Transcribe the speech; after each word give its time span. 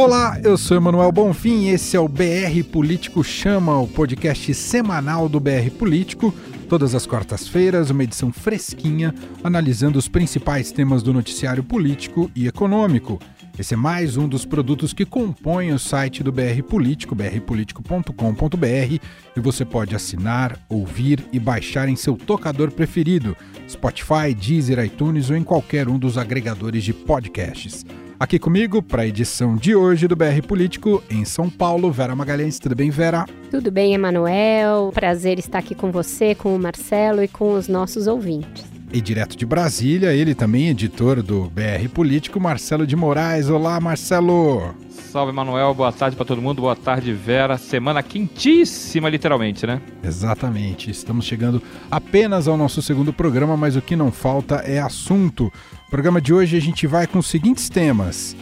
Olá, 0.00 0.40
eu 0.42 0.56
sou 0.56 0.78
Emanuel 0.78 1.12
Bonfim 1.12 1.64
e 1.64 1.68
esse 1.68 1.94
é 1.94 2.00
o 2.00 2.08
BR 2.08 2.64
Político 2.72 3.22
Chama, 3.22 3.78
o 3.78 3.86
podcast 3.86 4.54
semanal 4.54 5.28
do 5.28 5.38
BR 5.38 5.70
Político. 5.78 6.34
Todas 6.70 6.94
as 6.94 7.04
quartas-feiras, 7.04 7.90
uma 7.90 8.02
edição 8.02 8.32
fresquinha, 8.32 9.14
analisando 9.44 9.98
os 9.98 10.08
principais 10.08 10.72
temas 10.72 11.02
do 11.02 11.12
noticiário 11.12 11.62
político 11.62 12.30
e 12.34 12.46
econômico. 12.46 13.20
Esse 13.58 13.74
é 13.74 13.76
mais 13.76 14.16
um 14.16 14.26
dos 14.26 14.46
produtos 14.46 14.94
que 14.94 15.04
compõem 15.04 15.70
o 15.70 15.78
site 15.78 16.22
do 16.22 16.32
BR 16.32 16.62
Político, 16.66 17.14
brpolitico.com.br, 17.14 19.04
e 19.36 19.40
você 19.40 19.66
pode 19.66 19.94
assinar, 19.94 20.58
ouvir 20.66 21.22
e 21.30 21.38
baixar 21.38 21.90
em 21.90 21.94
seu 21.94 22.16
tocador 22.16 22.70
preferido, 22.70 23.36
Spotify, 23.68 24.34
Deezer, 24.34 24.82
iTunes 24.82 25.28
ou 25.28 25.36
em 25.36 25.44
qualquer 25.44 25.90
um 25.90 25.98
dos 25.98 26.16
agregadores 26.16 26.84
de 26.84 26.94
podcasts. 26.94 27.84
Aqui 28.20 28.38
comigo, 28.38 28.82
para 28.82 29.00
a 29.00 29.06
edição 29.06 29.56
de 29.56 29.74
hoje 29.74 30.06
do 30.06 30.14
BR 30.14 30.42
Político, 30.46 31.02
em 31.08 31.24
São 31.24 31.48
Paulo, 31.48 31.90
Vera 31.90 32.14
Magalhães. 32.14 32.58
Tudo 32.58 32.76
bem, 32.76 32.90
Vera? 32.90 33.24
Tudo 33.50 33.70
bem, 33.70 33.94
Emanuel. 33.94 34.90
Prazer 34.92 35.38
estar 35.38 35.58
aqui 35.58 35.74
com 35.74 35.90
você, 35.90 36.34
com 36.34 36.54
o 36.54 36.58
Marcelo 36.58 37.22
e 37.22 37.28
com 37.28 37.54
os 37.54 37.66
nossos 37.66 38.06
ouvintes. 38.06 38.62
E 38.92 39.00
direto 39.00 39.38
de 39.38 39.46
Brasília, 39.46 40.12
ele 40.12 40.34
também 40.34 40.68
editor 40.68 41.22
do 41.22 41.44
BR 41.44 41.88
Político, 41.94 42.38
Marcelo 42.38 42.86
de 42.86 42.94
Moraes. 42.94 43.48
Olá, 43.48 43.80
Marcelo! 43.80 44.74
Salve, 44.90 45.32
Manuel. 45.32 45.72
Boa 45.72 45.90
tarde 45.90 46.14
para 46.14 46.26
todo 46.26 46.42
mundo. 46.42 46.60
Boa 46.60 46.76
tarde, 46.76 47.12
Vera. 47.12 47.56
Semana 47.56 48.02
quentíssima, 48.02 49.08
literalmente, 49.08 49.66
né? 49.66 49.80
Exatamente. 50.04 50.90
Estamos 50.90 51.24
chegando 51.24 51.62
apenas 51.90 52.46
ao 52.46 52.56
nosso 52.56 52.82
segundo 52.82 53.12
programa, 53.12 53.56
mas 53.56 53.76
o 53.76 53.80
que 53.82 53.96
não 53.96 54.12
falta 54.12 54.56
é 54.56 54.78
assunto. 54.78 55.50
No 55.90 55.98
programa 55.98 56.20
de 56.20 56.32
hoje 56.32 56.56
a 56.56 56.60
gente 56.60 56.86
vai 56.86 57.04
com 57.04 57.18
os 57.18 57.26
seguintes 57.26 57.68
temas: 57.68 58.36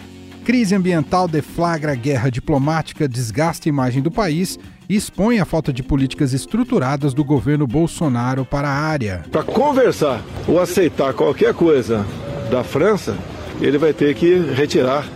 crise 0.44 0.74
ambiental 0.74 1.26
deflagra 1.26 1.94
guerra 1.94 2.28
diplomática, 2.28 3.08
desgasta 3.08 3.66
a 3.66 3.70
imagem 3.70 4.02
do 4.02 4.10
país 4.10 4.58
e 4.86 4.94
expõe 4.94 5.40
a 5.40 5.46
falta 5.46 5.72
de 5.72 5.82
políticas 5.82 6.34
estruturadas 6.34 7.14
do 7.14 7.24
governo 7.24 7.66
Bolsonaro 7.66 8.44
para 8.44 8.68
a 8.68 8.78
área. 8.78 9.24
Para 9.32 9.42
conversar 9.42 10.22
ou 10.46 10.60
aceitar 10.60 11.14
qualquer 11.14 11.54
coisa 11.54 12.04
da 12.50 12.62
França, 12.62 13.16
ele 13.62 13.78
vai 13.78 13.94
ter 13.94 14.14
que 14.14 14.36
retirar 14.54 15.08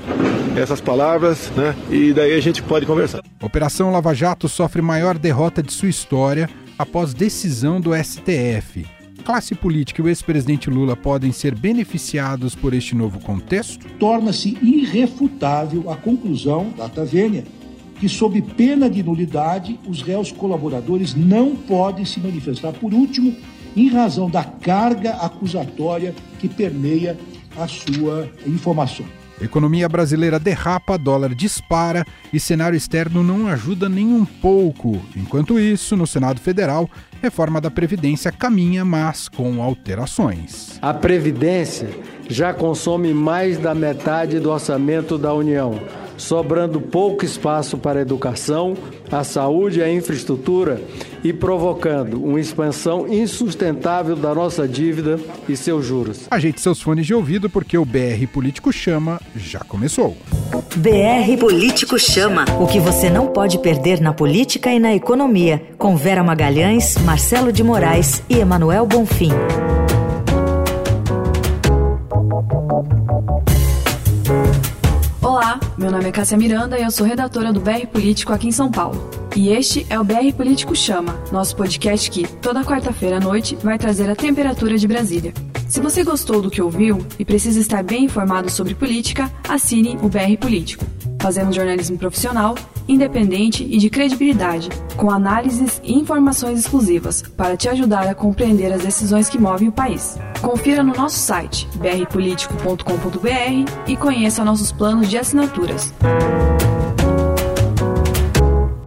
essas 0.57 0.81
palavras, 0.81 1.53
né? 1.55 1.77
E 1.91 2.15
daí 2.15 2.33
a 2.33 2.41
gente 2.41 2.63
pode 2.63 2.87
conversar. 2.87 3.21
Operação 3.43 3.93
Lava 3.93 4.15
Jato 4.15 4.49
sofre 4.49 4.81
maior 4.81 5.19
derrota 5.19 5.63
de 5.63 5.71
sua 5.71 5.91
história 5.91 6.49
após 6.79 7.13
decisão 7.13 7.79
do 7.79 7.91
STF. 7.95 8.87
Classe 9.23 9.55
política 9.55 10.03
e 10.03 10.05
o 10.05 10.09
ex-presidente 10.09 10.69
Lula 10.69 10.97
podem 10.97 11.31
ser 11.31 11.55
beneficiados 11.55 12.57
por 12.57 12.75
este 12.75 12.95
novo 12.95 13.21
contexto? 13.21 13.87
Torna-se 13.99 14.59
irrefutável 14.61 15.89
a 15.91 15.97
conclusão 15.97 16.71
da 16.77 16.89
Tavênia 16.89 17.45
que, 18.01 18.09
sob 18.09 18.43
pena 18.43 18.91
de 18.91 19.01
nulidade, 19.01 19.79
os 19.87 20.03
réus 20.03 20.33
colaboradores 20.33 21.15
não 21.15 21.55
podem 21.55 22.05
se 22.05 22.19
manifestar 22.19 22.73
por 22.73 22.93
último 22.93 23.33
em 23.77 23.89
razão 23.89 24.29
da 24.29 24.43
carga 24.43 25.13
acusatória 25.13 26.13
que 26.41 26.49
permeia 26.49 27.17
a 27.57 27.69
sua 27.69 28.29
informação. 28.45 29.07
Economia 29.43 29.89
brasileira 29.89 30.39
derrapa, 30.39 30.97
dólar 30.97 31.35
dispara 31.35 32.07
e 32.33 32.39
cenário 32.39 32.77
externo 32.77 33.23
não 33.23 33.49
ajuda 33.49 33.89
nem 33.89 34.07
um 34.07 34.25
pouco. 34.25 35.03
Enquanto 35.17 35.59
isso, 35.59 35.97
no 35.97 36.07
Senado 36.07 36.41
Federal, 36.41 36.89
reforma 37.21 37.61
da 37.61 37.71
Previdência 37.71 38.31
caminha, 38.31 38.85
mas 38.85 39.29
com 39.29 39.61
alterações. 39.63 40.79
A 40.81 40.95
Previdência 40.95 41.91
já 42.29 42.55
consome 42.55 43.13
mais 43.13 43.59
da 43.59 43.75
metade 43.75 44.39
do 44.39 44.51
orçamento 44.51 45.19
da 45.19 45.35
União 45.35 45.81
sobrando 46.17 46.81
pouco 46.81 47.25
espaço 47.25 47.77
para 47.79 47.99
a 47.99 48.03
educação, 48.03 48.77
a 49.11 49.25
saúde 49.25 49.81
e 49.81 49.83
a 49.83 49.93
infraestrutura 49.93 50.81
e 51.25 51.33
provocando 51.33 52.23
uma 52.23 52.41
expansão 52.41 53.07
insustentável 53.07 54.17
da 54.17 54.35
nossa 54.35 54.67
dívida 54.67 55.19
e 55.49 55.57
seus 55.57 55.87
juros. 55.87 56.27
Ajeite 56.31 56.61
seus 56.61 56.81
fones 56.81 57.07
de 57.07 57.15
ouvido 57.15 57.49
porque 57.49 57.79
o 57.79 57.85
BR 57.85 58.27
Político 58.33 58.73
Chama 58.73 59.21
já 59.37 59.61
começou. 59.61 60.17
BR 60.77 61.39
Político 61.39 61.99
Chama. 61.99 62.45
O 62.61 62.67
que 62.67 62.81
você 62.81 63.09
não 63.09 63.29
pode 63.29 63.59
perder 63.59 64.01
na 64.01 64.13
política 64.13 64.73
e 64.73 64.79
na 64.79 64.95
economia. 64.95 65.63
Com 65.79 65.97
Vera 65.97 66.23
Magalhães, 66.23 66.97
Marcelo 66.99 67.53
de 67.53 67.63
Moraes 67.63 68.23
e 68.29 68.39
Emanuel 68.39 68.87
Bonfim. 68.87 69.31
Meu 75.79 75.91
nome 75.91 76.07
é 76.07 76.13
Cássia 76.13 76.37
Miranda 76.37 76.79
e 76.79 76.83
eu 76.83 76.91
sou 76.91 77.07
redatora 77.07 77.53
do 77.53 77.61
BR 77.61 77.87
Político 77.91 78.33
aqui 78.33 78.49
em 78.49 78.53
São 78.53 78.71
Paulo. 78.71 79.11
E 79.35 79.49
este 79.49 79.87
é 79.89 79.99
o 79.99 80.05
BR 80.05 80.33
Político 80.37 80.77
Chama, 80.77 81.19
nosso 81.33 81.57
podcast 81.57 82.11
que, 82.11 82.27
toda 82.27 82.65
quarta-feira 82.65 83.17
à 83.17 83.21
noite, 83.21 83.57
vai 83.57 83.79
trazer 83.79 84.11
a 84.11 84.17
temperatura 84.17 84.77
de 84.77 84.87
Brasília. 84.87 85.33
Se 85.69 85.81
você 85.81 86.05
gostou 86.05 86.43
do 86.43 86.51
que 86.51 86.61
ouviu 86.61 87.05
e 87.19 87.25
precisa 87.25 87.59
estar 87.59 87.83
bem 87.83 88.05
informado 88.05 88.51
sobre 88.51 88.75
política, 88.75 89.33
assine 89.49 89.97
o 90.03 90.09
BR 90.09 90.37
Político. 90.39 90.85
Fazemos 91.23 91.55
jornalismo 91.55 91.97
profissional, 91.97 92.57
independente 92.89 93.63
e 93.63 93.79
de 93.79 93.89
credibilidade, 93.89 94.69
com 94.97 95.09
análises 95.09 95.81
e 95.85 95.95
informações 95.95 96.59
exclusivas 96.59 97.23
para 97.37 97.57
te 97.57 97.69
ajudar 97.69 98.09
a 98.09 98.15
compreender 98.15 98.73
as 98.73 98.83
decisões 98.83 99.29
que 99.31 99.39
movem 99.39 99.69
o 99.69 99.73
país. 99.73 100.19
Confira 100.41 100.83
no 100.83 100.93
nosso 100.93 101.17
site 101.17 101.69
brpolitico.com.br 101.77 103.71
e 103.87 103.97
conheça 103.97 104.45
nossos 104.45 104.73
planos 104.73 105.09
de 105.09 105.17
assinaturas. 105.17 105.95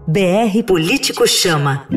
BR 0.05 0.61
Político 0.67 1.25
Chama. 1.25 1.87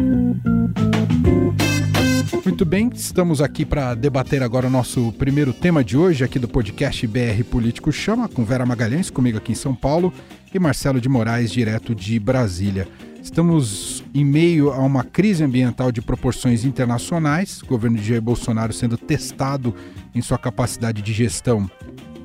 Muito 2.58 2.70
bem, 2.70 2.90
estamos 2.92 3.40
aqui 3.40 3.64
para 3.64 3.94
debater 3.94 4.42
agora 4.42 4.66
o 4.66 4.70
nosso 4.70 5.12
primeiro 5.12 5.52
tema 5.52 5.84
de 5.84 5.96
hoje, 5.96 6.24
aqui 6.24 6.40
do 6.40 6.48
podcast 6.48 7.06
BR 7.06 7.44
Político 7.48 7.92
Chama, 7.92 8.28
com 8.28 8.44
Vera 8.44 8.66
Magalhães, 8.66 9.10
comigo 9.10 9.38
aqui 9.38 9.52
em 9.52 9.54
São 9.54 9.76
Paulo, 9.76 10.12
e 10.52 10.58
Marcelo 10.58 11.00
de 11.00 11.08
Moraes, 11.08 11.52
direto 11.52 11.94
de 11.94 12.18
Brasília. 12.18 12.88
Estamos 13.22 14.02
em 14.12 14.24
meio 14.24 14.72
a 14.72 14.78
uma 14.78 15.04
crise 15.04 15.44
ambiental 15.44 15.92
de 15.92 16.02
proporções 16.02 16.64
internacionais, 16.64 17.62
o 17.62 17.66
governo 17.66 17.96
de 17.96 18.08
Jair 18.08 18.20
Bolsonaro 18.20 18.72
sendo 18.72 18.98
testado 18.98 19.72
em 20.12 20.20
sua 20.20 20.36
capacidade 20.36 21.00
de 21.00 21.12
gestão 21.12 21.70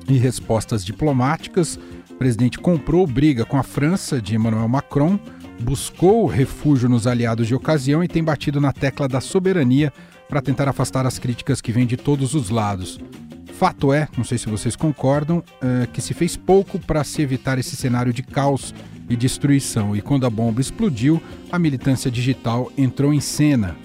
e 0.08 0.14
respostas 0.18 0.84
diplomáticas. 0.84 1.78
O 2.10 2.14
presidente 2.14 2.58
comprou 2.58 3.06
briga 3.06 3.44
com 3.44 3.56
a 3.56 3.62
França 3.62 4.20
de 4.20 4.34
Emmanuel 4.34 4.66
Macron, 4.66 5.16
buscou 5.60 6.26
refúgio 6.26 6.88
nos 6.88 7.06
aliados 7.06 7.46
de 7.46 7.54
ocasião 7.54 8.02
e 8.02 8.08
tem 8.08 8.24
batido 8.24 8.60
na 8.60 8.72
tecla 8.72 9.06
da 9.06 9.20
soberania 9.20 9.92
para 10.34 10.42
tentar 10.42 10.68
afastar 10.68 11.06
as 11.06 11.16
críticas 11.16 11.60
que 11.60 11.70
vêm 11.70 11.86
de 11.86 11.96
todos 11.96 12.34
os 12.34 12.50
lados. 12.50 12.98
Fato 13.52 13.92
é, 13.92 14.08
não 14.16 14.24
sei 14.24 14.36
se 14.36 14.48
vocês 14.48 14.74
concordam, 14.74 15.44
é, 15.62 15.86
que 15.86 16.00
se 16.00 16.12
fez 16.12 16.36
pouco 16.36 16.76
para 16.76 17.04
se 17.04 17.22
evitar 17.22 17.56
esse 17.56 17.76
cenário 17.76 18.12
de 18.12 18.24
caos 18.24 18.74
e 19.08 19.14
destruição, 19.14 19.94
e 19.94 20.02
quando 20.02 20.26
a 20.26 20.30
bomba 20.30 20.60
explodiu, 20.60 21.22
a 21.52 21.56
militância 21.56 22.10
digital 22.10 22.72
entrou 22.76 23.14
em 23.14 23.20
cena. 23.20 23.76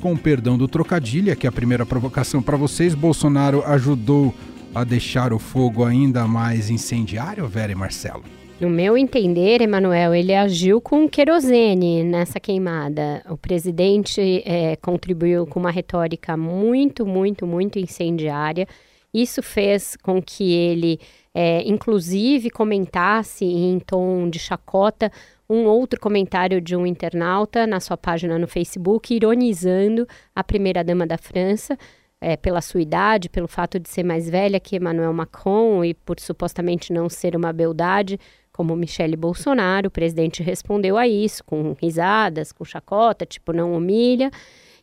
Com 0.00 0.14
o 0.14 0.18
perdão 0.18 0.56
do 0.56 0.66
trocadilho, 0.66 1.36
que 1.36 1.46
é 1.46 1.50
a 1.50 1.52
primeira 1.52 1.84
provocação 1.84 2.40
para 2.40 2.56
vocês, 2.56 2.94
Bolsonaro 2.94 3.62
ajudou 3.66 4.34
a 4.74 4.84
deixar 4.84 5.34
o 5.34 5.38
fogo 5.38 5.84
ainda 5.84 6.26
mais 6.26 6.70
incendiário, 6.70 7.46
Vera 7.46 7.72
e 7.72 7.74
Marcelo? 7.74 8.39
No 8.60 8.68
meu 8.68 8.94
entender, 8.94 9.62
Emanuel, 9.62 10.14
ele 10.14 10.34
agiu 10.34 10.82
com 10.82 11.08
querosene 11.08 12.04
nessa 12.04 12.38
queimada. 12.38 13.22
O 13.30 13.34
presidente 13.34 14.42
é, 14.44 14.76
contribuiu 14.76 15.46
com 15.46 15.58
uma 15.58 15.70
retórica 15.70 16.36
muito, 16.36 17.06
muito, 17.06 17.46
muito 17.46 17.78
incendiária. 17.78 18.68
Isso 19.14 19.42
fez 19.42 19.96
com 19.96 20.20
que 20.20 20.52
ele, 20.52 21.00
é, 21.32 21.62
inclusive, 21.66 22.50
comentasse 22.50 23.46
em 23.46 23.78
tom 23.80 24.28
de 24.28 24.38
chacota 24.38 25.10
um 25.48 25.64
outro 25.64 25.98
comentário 25.98 26.60
de 26.60 26.76
um 26.76 26.86
internauta 26.86 27.66
na 27.66 27.80
sua 27.80 27.96
página 27.96 28.38
no 28.38 28.46
Facebook, 28.46 29.14
ironizando 29.14 30.06
a 30.36 30.44
primeira-dama 30.44 31.06
da 31.06 31.16
França. 31.16 31.78
É, 32.22 32.36
pela 32.36 32.60
sua 32.60 32.82
idade, 32.82 33.30
pelo 33.30 33.48
fato 33.48 33.80
de 33.80 33.88
ser 33.88 34.02
mais 34.02 34.28
velha 34.28 34.60
que 34.60 34.76
Emmanuel 34.76 35.14
Macron 35.14 35.82
e 35.82 35.94
por 35.94 36.20
supostamente 36.20 36.92
não 36.92 37.08
ser 37.08 37.34
uma 37.34 37.50
beldade, 37.50 38.20
como 38.60 38.76
Michele 38.76 39.16
Bolsonaro. 39.16 39.88
O 39.88 39.90
presidente 39.90 40.42
respondeu 40.42 40.98
a 40.98 41.08
isso 41.08 41.42
com 41.42 41.74
risadas, 41.80 42.52
com 42.52 42.62
chacota, 42.62 43.24
tipo, 43.24 43.54
não 43.54 43.72
humilha. 43.72 44.30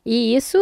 E 0.04 0.36
isso 0.36 0.58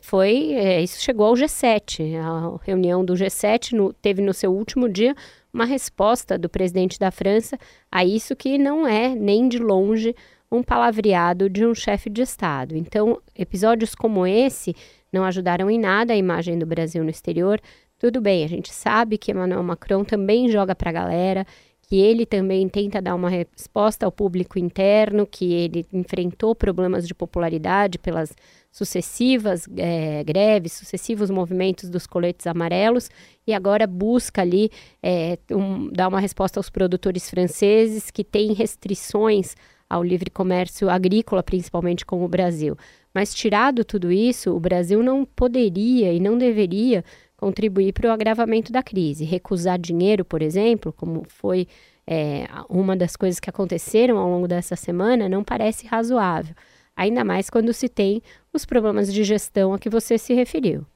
foi, 0.00 0.54
é, 0.54 0.82
isso 0.82 1.02
chegou 1.02 1.26
ao 1.26 1.34
G7. 1.34 2.16
A 2.16 2.58
reunião 2.64 3.04
do 3.04 3.12
G7 3.12 3.72
no, 3.72 3.92
teve 3.92 4.22
no 4.22 4.32
seu 4.32 4.50
último 4.50 4.88
dia 4.88 5.14
uma 5.52 5.66
resposta 5.66 6.38
do 6.38 6.48
presidente 6.48 6.98
da 6.98 7.10
França 7.10 7.58
a 7.92 8.06
isso 8.06 8.34
que 8.34 8.56
não 8.56 8.86
é 8.86 9.14
nem 9.14 9.50
de 9.50 9.58
longe 9.58 10.16
um 10.50 10.62
palavreado 10.62 11.50
de 11.50 11.66
um 11.66 11.74
chefe 11.74 12.08
de 12.08 12.22
Estado. 12.22 12.74
Então, 12.74 13.20
episódios 13.34 13.94
como 13.94 14.26
esse 14.26 14.74
não 15.12 15.24
ajudaram 15.24 15.68
em 15.68 15.78
nada 15.78 16.14
a 16.14 16.16
imagem 16.16 16.58
do 16.58 16.64
Brasil 16.64 17.04
no 17.04 17.10
exterior. 17.10 17.60
Tudo 17.98 18.18
bem, 18.18 18.44
a 18.44 18.48
gente 18.48 18.72
sabe 18.72 19.18
que 19.18 19.30
Emmanuel 19.30 19.62
Macron 19.62 20.04
também 20.04 20.48
joga 20.48 20.74
para 20.74 20.88
a 20.88 20.92
galera, 20.92 21.46
que 21.86 21.96
ele 21.96 22.26
também 22.26 22.68
tenta 22.68 23.00
dar 23.00 23.14
uma 23.14 23.30
resposta 23.30 24.04
ao 24.04 24.10
público 24.10 24.58
interno, 24.58 25.24
que 25.24 25.52
ele 25.52 25.86
enfrentou 25.92 26.54
problemas 26.54 27.06
de 27.06 27.14
popularidade 27.14 27.96
pelas 27.98 28.34
sucessivas 28.72 29.68
é, 29.76 30.22
greves, 30.24 30.72
sucessivos 30.72 31.30
movimentos 31.30 31.88
dos 31.88 32.06
coletes 32.06 32.46
amarelos, 32.46 33.08
e 33.46 33.54
agora 33.54 33.86
busca 33.86 34.42
ali 34.42 34.70
é, 35.00 35.38
um, 35.50 35.88
dar 35.92 36.08
uma 36.08 36.20
resposta 36.20 36.58
aos 36.58 36.68
produtores 36.68 37.30
franceses 37.30 38.10
que 38.10 38.24
têm 38.24 38.52
restrições 38.52 39.54
ao 39.88 40.02
livre 40.02 40.28
comércio 40.28 40.90
agrícola, 40.90 41.42
principalmente 41.42 42.04
com 42.04 42.24
o 42.24 42.28
Brasil. 42.28 42.76
Mas, 43.14 43.32
tirado 43.32 43.84
tudo 43.84 44.12
isso, 44.12 44.54
o 44.54 44.60
Brasil 44.60 45.02
não 45.02 45.24
poderia 45.24 46.12
e 46.12 46.20
não 46.20 46.36
deveria 46.36 47.04
contribuir 47.36 47.92
para 47.92 48.08
o 48.08 48.12
agravamento 48.12 48.72
da 48.72 48.82
crise. 48.82 49.24
Recusar 49.24 49.78
dinheiro, 49.78 50.24
por 50.24 50.42
exemplo, 50.42 50.92
como 50.92 51.24
foi 51.28 51.68
é, 52.06 52.48
uma 52.68 52.96
das 52.96 53.16
coisas 53.16 53.40
que 53.40 53.50
aconteceram 53.50 54.16
ao 54.18 54.28
longo 54.28 54.48
dessa 54.48 54.76
semana, 54.76 55.28
não 55.28 55.42
parece 55.42 55.86
razoável. 55.86 56.54
Ainda 56.96 57.24
mais 57.24 57.50
quando 57.50 57.72
se 57.72 57.88
tem 57.88 58.22
os 58.52 58.64
problemas 58.64 59.12
de 59.12 59.22
gestão 59.22 59.74
a 59.74 59.78
que 59.78 59.90
você 59.90 60.16
se 60.16 60.32
referiu. 60.32 60.86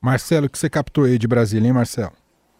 Marcelo, 0.00 0.46
o 0.46 0.48
que 0.48 0.58
você 0.58 0.70
captou 0.70 1.04
aí 1.04 1.18
de 1.18 1.28
Brasília, 1.28 1.66
hein, 1.66 1.74
Marcelo? 1.74 2.12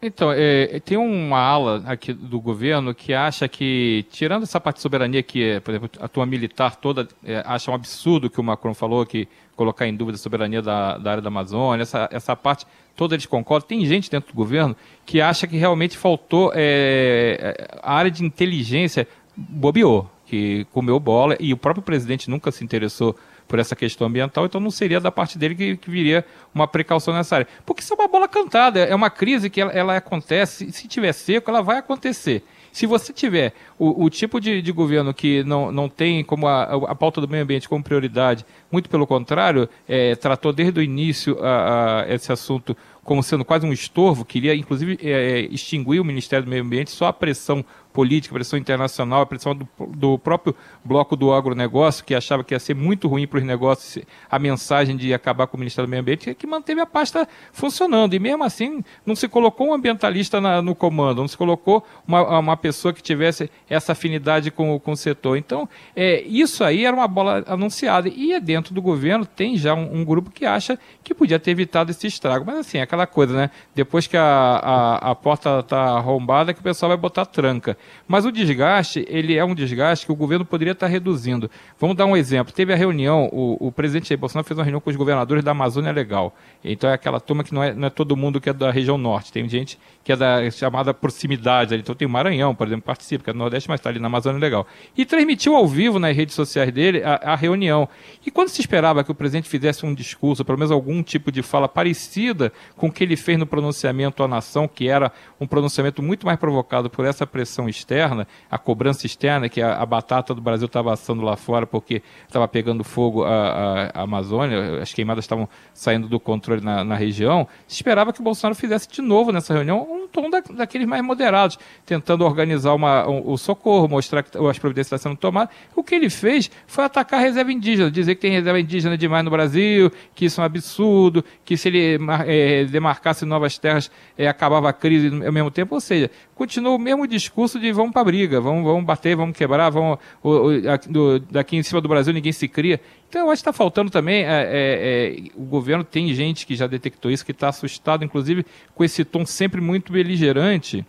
Então, 0.03 0.33
é, 0.33 0.81
tem 0.81 0.97
uma 0.97 1.39
ala 1.39 1.83
aqui 1.85 2.15
do 2.15 2.41
governo 2.41 2.95
que 2.95 3.13
acha 3.13 3.47
que, 3.47 4.07
tirando 4.11 4.45
essa 4.45 4.59
parte 4.59 4.77
de 4.77 4.83
soberania 4.83 5.23
que, 5.23 5.43
é, 5.43 5.61
por 5.61 5.73
exemplo, 5.73 5.91
a 6.01 6.09
tua 6.09 6.25
militar 6.25 6.77
toda 6.77 7.07
é, 7.23 7.43
acha 7.45 7.71
um 7.71 7.75
absurdo 7.75 8.31
que 8.31 8.41
o 8.41 8.43
Macron 8.43 8.73
falou, 8.73 9.05
que 9.05 9.29
colocar 9.55 9.87
em 9.87 9.95
dúvida 9.95 10.17
a 10.17 10.19
soberania 10.19 10.63
da, 10.63 10.97
da 10.97 11.11
área 11.11 11.23
da 11.23 11.29
Amazônia, 11.29 11.83
essa, 11.83 12.09
essa 12.11 12.35
parte 12.35 12.67
toda 12.97 13.15
eles 13.15 13.27
concordam. 13.27 13.69
Tem 13.69 13.85
gente 13.85 14.11
dentro 14.11 14.33
do 14.33 14.35
governo 14.35 14.75
que 15.05 15.21
acha 15.21 15.47
que 15.47 15.59
realmente 15.59 15.99
faltou 15.99 16.51
é, 16.55 17.69
a 17.83 17.93
área 17.93 18.11
de 18.11 18.25
inteligência 18.25 19.07
bobeou, 19.37 20.11
que 20.25 20.67
comeu 20.73 20.99
bola, 20.99 21.37
e 21.39 21.53
o 21.53 21.59
próprio 21.59 21.83
presidente 21.83 22.31
nunca 22.31 22.51
se 22.51 22.65
interessou 22.65 23.15
por 23.51 23.59
essa 23.59 23.75
questão 23.75 24.07
ambiental, 24.07 24.47
então 24.47 24.61
não 24.61 24.71
seria 24.71 25.01
da 25.01 25.11
parte 25.11 25.37
dele 25.37 25.57
que, 25.57 25.77
que 25.77 25.91
viria 25.91 26.25
uma 26.55 26.69
precaução 26.69 27.13
nessa 27.13 27.35
área. 27.35 27.49
Porque 27.67 27.83
isso 27.83 27.93
é 27.93 27.97
uma 27.97 28.07
bola 28.07 28.29
cantada, 28.29 28.79
é 28.79 28.95
uma 28.95 29.11
crise 29.11 29.51
que 29.51 29.61
ela, 29.61 29.73
ela 29.73 29.97
acontece, 29.97 30.71
se 30.71 30.87
tiver 30.87 31.13
seco, 31.13 31.51
ela 31.51 31.61
vai 31.61 31.79
acontecer. 31.79 32.45
Se 32.71 32.87
você 32.87 33.13
tiver 33.13 33.53
o, 33.77 34.05
o 34.05 34.09
tipo 34.09 34.41
de, 34.41 34.63
de, 34.63 34.71
governo 34.71 35.13
que 35.13 35.43
não, 35.43 35.73
não 35.73 35.89
tem 35.89 36.23
como 36.23 36.47
a, 36.47 36.63
a, 36.63 36.95
pauta 36.95 37.21
do 37.21 37.27
meio 37.27 37.43
ambiente 37.43 37.69
como 37.69 37.83
prioridade, 37.83 38.47
muito 38.71 38.89
pelo 38.89 39.09
contrário, 39.09 39.69
é, 39.89 40.15
tratou 40.15 40.53
desde 40.53 40.79
o 40.79 40.83
início 40.83 41.37
a, 41.43 42.03
a 42.03 42.15
esse 42.15 42.33
assunto 42.33 42.77
como 43.03 43.25
sendo 43.25 43.45
quase 43.45 43.67
um 43.67 43.73
estorvo, 43.73 44.25
queria 44.25 44.55
inclusive 44.55 44.97
é, 45.03 45.41
extinguir 45.51 45.99
o 45.99 46.05
Ministério 46.05 46.45
do 46.45 46.49
Meio 46.49 46.63
Ambiente, 46.63 46.93
só 46.93 47.07
a 47.07 47.13
pressão 47.13 47.65
política, 47.93 48.35
pressão 48.35 48.59
internacional, 48.59 49.23
a 49.23 49.27
pressão 49.27 49.55
do, 49.55 49.69
do, 49.89 50.19
próprio 50.19 50.55
bloco 50.85 51.17
do 51.17 51.33
agronegócio, 51.33 52.05
que 52.05 52.15
achava 52.15 52.45
que 52.45 52.55
ia 52.55 52.59
ser 52.59 52.75
muito 52.75 53.09
ruim 53.09 53.27
para 53.27 53.39
os 53.39 53.45
negócios 53.45 54.05
a 54.31 54.39
mensagem 54.39 54.97
de 54.97 55.13
acabar 55.13 55.47
com 55.47 55.57
o 55.57 55.61
Ministério 55.61 55.87
do 55.87 55.91
Meio 55.91 56.01
Ambiente, 56.01 56.35
que 56.35 56.47
manteve 56.47 56.81
a 56.81 56.87
pasta 56.87 57.29
funcionando. 57.53 58.15
E 58.15 58.19
mesmo 58.19 58.45
assim, 58.45 58.83
não 59.05 59.17
se 59.17 59.29
colocou 59.29 59.69
um 59.69 59.75
ambientalista 59.75 60.41
na, 60.41 60.63
no 60.63 60.75
comando, 60.75 61.21
não 61.21 61.29
se 61.29 61.37
colocou 61.37 61.85
uma, 62.07 62.39
uma 62.39 62.57
pessoa 62.57 62.95
que 62.95 63.03
tivesse 63.03 63.51
essa 63.69 63.93
afinidade 63.93 64.51
com, 64.51 64.79
com 64.79 64.93
o 64.93 64.97
setor. 64.97 65.37
Então, 65.37 65.69
é, 65.95 66.23
isso 66.23 66.63
aí 66.63 66.85
era 66.85 66.97
uma 66.97 67.09
bola 67.09 67.45
anunciada. 67.47 68.09
E 68.09 68.33
é 68.33 68.41
dentro 68.41 68.73
do 68.73 68.81
governo 68.81 69.27
tem 69.27 69.57
já 69.57 69.75
um, 69.75 70.01
um 70.01 70.05
grupo 70.05 70.31
que 70.31 70.47
acha 70.47 70.79
que 71.03 71.15
podia 71.15 71.39
ter 71.39 71.51
evitado 71.51 71.91
esse 71.91 72.07
estrago. 72.07 72.45
Mas 72.47 72.59
assim, 72.59 72.79
é 72.79 72.83
aquela 72.83 73.07
coisa, 73.07 73.35
né? 73.35 73.51
Depois 73.75 74.07
que 74.07 74.17
a, 74.17 74.23
a, 74.23 75.11
a 75.11 75.15
porta 75.15 75.61
está 75.61 75.97
arrombada, 75.97 76.55
que 76.55 76.61
o 76.61 76.63
pessoal 76.63 76.91
vai 76.91 76.99
botar 76.99 77.27
tranca. 77.27 77.77
Mas 78.07 78.25
o 78.25 78.33
desgaste, 78.33 79.05
ele 79.09 79.37
é 79.37 79.45
um 79.45 79.55
desgaste 79.55 80.07
que 80.07 80.13
o 80.13 80.17
governo 80.17 80.45
poderia 80.45 80.73
estar 80.73 80.87
reduzindo. 80.87 81.51
Vamos 81.79 81.97
dar 81.97 82.07
um 82.07 82.17
exemplo. 82.17 82.53
Teve 82.53 82.73
a 82.73 82.77
reunião, 82.77 83.29
o, 83.33 83.69
o 83.69 83.73
presidente 83.73 84.09
Jair 84.09 84.19
Bolsonaro 84.19 84.47
fez 84.47 84.59
uma 84.59 84.65
reunião 84.65 84.81
com 84.81 84.91
os 84.91 84.97
governadores 84.97 85.45
da 85.45 85.53
Amazônia 85.53 85.93
Legal. 85.93 86.35
Então 86.65 86.91
é 86.91 86.95
aquela 86.95 87.21
turma 87.21 87.45
que 87.45 87.55
não 87.55 87.63
é, 87.63 87.73
não 87.73 87.87
é 87.87 87.91
todo 87.91 88.17
mundo 88.17 88.41
que 88.41 88.51
é 88.51 88.53
da 88.53 88.71
região 88.71 88.99
norte. 88.99 89.33
Tem 89.33 89.49
gente 89.49 89.79
que 90.03 90.13
é 90.13 90.17
da 90.17 90.51
chamada 90.51 90.93
proximidade. 90.93 91.75
Então 91.75 91.95
tem 91.95 92.07
o 92.07 92.11
Maranhão, 92.11 92.55
por 92.55 92.67
exemplo, 92.67 92.83
participa, 92.83 93.25
que 93.25 93.31
é 93.31 93.33
do 93.33 93.39
Nordeste, 93.39 93.69
mas 93.69 93.81
está 93.81 93.91
ali 93.91 93.99
na 93.99 94.07
Amazônia 94.07 94.41
Legal. 94.41 94.67
E 94.97 95.05
transmitiu 95.05 95.55
ao 95.55 95.67
vivo 95.67 95.99
nas 95.99 96.17
redes 96.17 96.35
sociais 96.35 96.73
dele 96.73 97.03
a, 97.03 97.33
a 97.33 97.37
reunião. 97.37 97.89
E 98.25 98.31
quando 98.31 98.49
se 98.49 98.61
esperava 98.61 99.05
que 99.05 99.11
o 99.11 99.15
presidente 99.15 99.49
fizesse 99.49 99.87
um 99.87 99.95
discurso, 99.95 100.45
pelo 100.45 100.59
menos 100.59 100.71
algum 100.71 101.03
tipo 101.03 101.31
de 101.31 101.43
fala 101.43 101.69
parecida 101.69 102.53
com 102.77 102.89
o 102.89 102.93
que 102.93 103.05
ele 103.05 103.17
fez 103.17 103.39
no 103.39 103.47
pronunciamento 103.47 104.23
à 104.23 104.29
nação, 104.29 104.69
que 104.69 104.89
era 104.89 105.13
um 105.41 105.47
pronunciamento 105.47 106.03
muito 106.03 106.27
mais 106.27 106.39
provocado 106.39 106.91
por 106.91 107.05
essa 107.05 107.27
pressão 107.27 107.69
externa, 107.71 108.27
a 108.51 108.59
cobrança 108.59 109.07
externa, 109.07 109.49
que 109.49 109.63
a, 109.63 109.77
a 109.77 109.87
batata 109.87 110.35
do 110.35 110.41
Brasil 110.41 110.67
estava 110.67 110.93
assando 110.93 111.23
lá 111.23 111.37
fora 111.37 111.67
porque 111.67 112.03
estava 112.27 112.47
pegando 112.49 112.85
fogo 112.85 113.25
a, 113.25 113.29
a, 113.29 114.01
a, 114.01 114.03
Amazônia, 114.03 114.83
as 114.83 114.93
queimadas 114.93 115.25
estavam 115.25 115.49
saindo 115.73 116.09
do 116.09 116.19
controle 116.19 116.61
na, 116.61 116.85
na, 116.85 116.95
região, 116.95 117.47
se 117.67 117.77
esperava 117.77 118.13
que 118.13 118.21
o 118.21 118.25
Bolsonaro 118.25 118.55
fizesse 118.55 118.89
de 118.89 119.01
novo 119.01 119.33
nessa 119.33 119.55
reunião 119.55 119.87
um 119.91 120.09
tom 120.09 120.29
da, 120.29 120.41
daqueles 120.41 120.87
mais 120.87 121.03
moderados, 121.03 121.59
tentando 121.87 122.25
organizar 122.25 122.75
uma, 122.75 123.09
um, 123.09 123.31
o 123.31 123.39
socorro, 123.39 123.89
mostrar 123.89 124.23
que 124.23 124.37
as 124.37 124.59
providências 124.59 124.99
estão 124.99 125.13
sendo 125.13 125.19
tomadas. 125.19 125.55
O 125.75 125.85
que 125.85 125.95
ele 125.95 126.11
fez 126.11 126.51
foi 126.67 126.85
atacar 126.85 127.21
a 127.21 127.23
reserva 127.23 127.53
indígena, 127.53 127.91
dizer 127.91 128.15
que 128.17 128.21
tem 128.21 128.33
reserva 128.33 128.59
indígena 128.59 128.99
demais 128.99 129.25
no 129.25 129.31
Brasil, 129.31 129.91
que 130.15 130.25
isso 130.25 130.41
é 130.41 130.43
um 130.43 130.47
absurdo, 130.47 131.25
que 131.45 131.57
se 131.57 131.69
ele 131.69 131.99
é, 132.27 132.65
demarcasse 132.65 133.25
novas 133.25 133.59
terras 133.59 133.91
é, 134.17 134.29
acabava 134.29 134.69
a 134.69 134.73
crise 134.73 135.09
ao 135.25 135.33
mesmo 135.33 135.51
tempo. 135.51 135.75
Ou 135.75 135.81
seja, 135.81 136.11
continuou 136.35 136.77
o 136.77 136.79
mesmo 136.79 137.07
discurso 137.07 137.59
de 137.61 137.71
vamos 137.73 137.93
para 137.93 138.05
briga, 138.05 138.41
vamos, 138.41 138.65
vamos 138.65 138.85
bater, 138.85 139.15
vamos 139.15 139.37
quebrar, 139.37 139.71
vamos, 139.71 139.99
o, 140.23 140.31
o, 140.31 140.71
a, 140.71 140.77
do, 140.77 141.21
daqui 141.21 141.57
em 141.57 141.63
cima 141.63 141.81
do 141.81 141.89
Brasil 141.89 142.13
ninguém 142.13 142.33
se 142.33 142.49
cria. 142.49 142.81
Então, 143.09 143.27
eu 143.27 143.31
acho 143.31 143.43
que 143.43 143.49
está 143.49 143.53
faltando 143.53 143.91
também. 143.91 144.25
É, 144.25 144.29
é, 144.29 144.49
é, 144.51 145.17
o 145.37 145.45
governo 145.45 145.85
tem 145.85 146.13
gente 146.15 146.47
que 146.47 146.55
já 146.57 146.67
detectou 146.67 147.11
isso, 147.11 147.25
que 147.25 147.33
está 147.33 147.49
assustado, 147.49 148.05
inclusive, 148.05 148.45
com 148.75 148.83
esse 148.83 149.05
tom 149.05 149.27
sempre 149.27 149.61
muito 149.61 149.93
beligerante. 149.93 150.85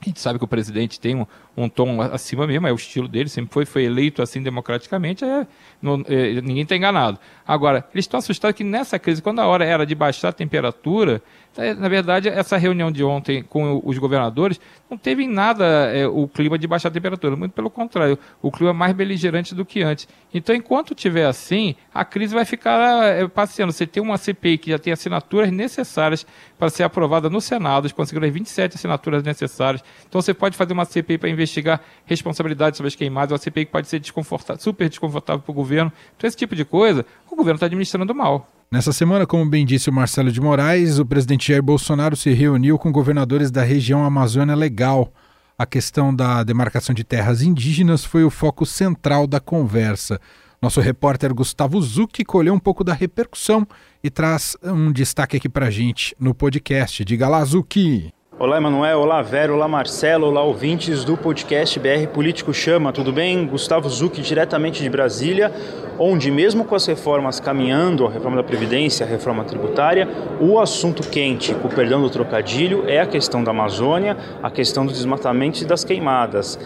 A 0.00 0.04
gente 0.04 0.20
sabe 0.20 0.38
que 0.38 0.44
o 0.44 0.48
presidente 0.48 1.00
tem 1.00 1.14
um, 1.14 1.26
um 1.56 1.68
tom 1.68 2.00
acima 2.02 2.46
mesmo, 2.46 2.66
é 2.66 2.72
o 2.72 2.76
estilo 2.76 3.08
dele, 3.08 3.28
sempre 3.28 3.52
foi, 3.52 3.64
foi 3.64 3.84
eleito 3.84 4.20
assim 4.20 4.42
democraticamente, 4.42 5.24
é, 5.24 5.46
não, 5.80 6.02
é, 6.06 6.40
ninguém 6.40 6.62
está 6.62 6.76
enganado. 6.76 7.18
Agora, 7.46 7.86
eles 7.94 8.04
estão 8.04 8.18
assustados 8.18 8.56
que 8.56 8.64
nessa 8.64 8.98
crise, 8.98 9.22
quando 9.22 9.40
a 9.40 9.46
hora 9.46 9.64
era 9.64 9.86
de 9.86 9.94
baixar 9.94 10.28
a 10.28 10.32
temperatura, 10.32 11.22
é, 11.56 11.72
na 11.72 11.88
verdade, 11.88 12.28
essa 12.28 12.56
reunião 12.58 12.92
de 12.92 13.02
ontem 13.02 13.42
com 13.42 13.80
os 13.82 13.96
governadores 13.96 14.60
não 14.90 14.98
teve 14.98 15.24
em 15.24 15.28
nada 15.28 15.64
é, 15.64 16.06
o 16.06 16.28
clima 16.28 16.58
de 16.58 16.66
baixar 16.66 16.88
a 16.88 16.92
temperatura, 16.92 17.34
muito 17.34 17.52
pelo 17.52 17.70
contrário, 17.70 18.18
o 18.42 18.52
clima 18.52 18.74
mais 18.74 18.92
beligerante 18.92 19.54
do 19.54 19.64
que 19.64 19.82
antes. 19.82 20.06
Então, 20.34 20.54
enquanto 20.54 20.94
tiver 20.94 21.24
assim, 21.24 21.74
a 21.94 22.04
crise 22.04 22.34
vai 22.34 22.44
ficar 22.44 23.04
é, 23.04 23.26
passeando. 23.26 23.72
Você 23.72 23.86
tem 23.86 24.02
uma 24.02 24.18
CPI 24.18 24.58
que 24.58 24.70
já 24.70 24.78
tem 24.78 24.92
assinaturas 24.92 25.50
necessárias 25.50 26.26
para 26.58 26.68
ser 26.68 26.82
aprovada 26.82 27.30
no 27.30 27.40
Senado, 27.40 27.84
eles 27.84 27.92
conseguiram 27.92 28.26
as 28.26 28.32
27 28.32 28.76
assinaturas 28.76 29.22
necessárias. 29.22 29.82
Então, 30.06 30.20
você 30.20 30.34
pode 30.34 30.56
fazer 30.56 30.72
uma 30.74 30.84
CPI 30.84 31.18
para 31.18 31.28
investigar 31.30 31.45
responsabilidade 32.04 32.76
sobre 32.76 32.88
as 32.88 32.94
queimadas, 32.94 33.32
uma 33.32 33.38
CPI 33.38 33.66
que 33.66 33.72
pode 33.72 33.88
ser 33.88 33.98
desconfortável, 33.98 34.62
super 34.62 34.88
desconfortável 34.88 35.42
para 35.42 35.50
o 35.50 35.54
governo. 35.54 35.92
Então, 36.16 36.26
esse 36.26 36.36
tipo 36.36 36.54
de 36.54 36.64
coisa, 36.64 37.04
o 37.30 37.36
governo 37.36 37.56
está 37.56 37.66
administrando 37.66 38.14
mal. 38.14 38.48
Nessa 38.70 38.92
semana, 38.92 39.26
como 39.26 39.48
bem 39.48 39.64
disse 39.64 39.88
o 39.88 39.92
Marcelo 39.92 40.32
de 40.32 40.40
Moraes, 40.40 40.98
o 40.98 41.06
presidente 41.06 41.48
Jair 41.48 41.62
Bolsonaro 41.62 42.16
se 42.16 42.32
reuniu 42.32 42.78
com 42.78 42.90
governadores 42.90 43.50
da 43.50 43.62
região 43.62 44.04
Amazônia 44.04 44.56
Legal. 44.56 45.12
A 45.56 45.64
questão 45.64 46.14
da 46.14 46.42
demarcação 46.42 46.94
de 46.94 47.04
terras 47.04 47.42
indígenas 47.42 48.04
foi 48.04 48.24
o 48.24 48.30
foco 48.30 48.66
central 48.66 49.26
da 49.26 49.38
conversa. 49.38 50.20
Nosso 50.60 50.80
repórter 50.80 51.32
Gustavo 51.32 51.80
Zucchi 51.80 52.24
colheu 52.24 52.54
um 52.54 52.58
pouco 52.58 52.82
da 52.82 52.92
repercussão 52.92 53.66
e 54.02 54.10
traz 54.10 54.56
um 54.62 54.90
destaque 54.90 55.36
aqui 55.36 55.48
para 55.48 55.70
gente 55.70 56.14
no 56.18 56.34
podcast. 56.34 57.04
Diga 57.04 57.28
lá, 57.28 57.44
Zucchi! 57.44 58.15
Olá, 58.38 58.58
Emanuel. 58.58 59.00
Olá, 59.00 59.22
Vero. 59.22 59.54
Olá, 59.54 59.66
Marcelo. 59.66 60.26
Olá, 60.26 60.42
ouvintes 60.42 61.04
do 61.04 61.16
podcast 61.16 61.80
BR 61.80 62.06
Político 62.12 62.52
Chama. 62.52 62.92
Tudo 62.92 63.10
bem? 63.10 63.46
Gustavo 63.46 63.88
Zucchi, 63.88 64.20
diretamente 64.20 64.82
de 64.82 64.90
Brasília, 64.90 65.50
onde, 65.98 66.30
mesmo 66.30 66.62
com 66.62 66.74
as 66.74 66.84
reformas 66.84 67.40
caminhando, 67.40 68.06
a 68.06 68.10
reforma 68.10 68.36
da 68.36 68.42
Previdência, 68.42 69.06
a 69.06 69.08
reforma 69.08 69.42
tributária, 69.42 70.06
o 70.38 70.60
assunto 70.60 71.08
quente, 71.08 71.54
com 71.54 71.68
o 71.68 71.74
perdão 71.74 72.02
do 72.02 72.10
trocadilho, 72.10 72.84
é 72.86 73.00
a 73.00 73.06
questão 73.06 73.42
da 73.42 73.52
Amazônia, 73.52 74.18
a 74.42 74.50
questão 74.50 74.84
do 74.84 74.92
desmatamento 74.92 75.62
e 75.62 75.64
das 75.64 75.82
queimadas. 75.82 76.58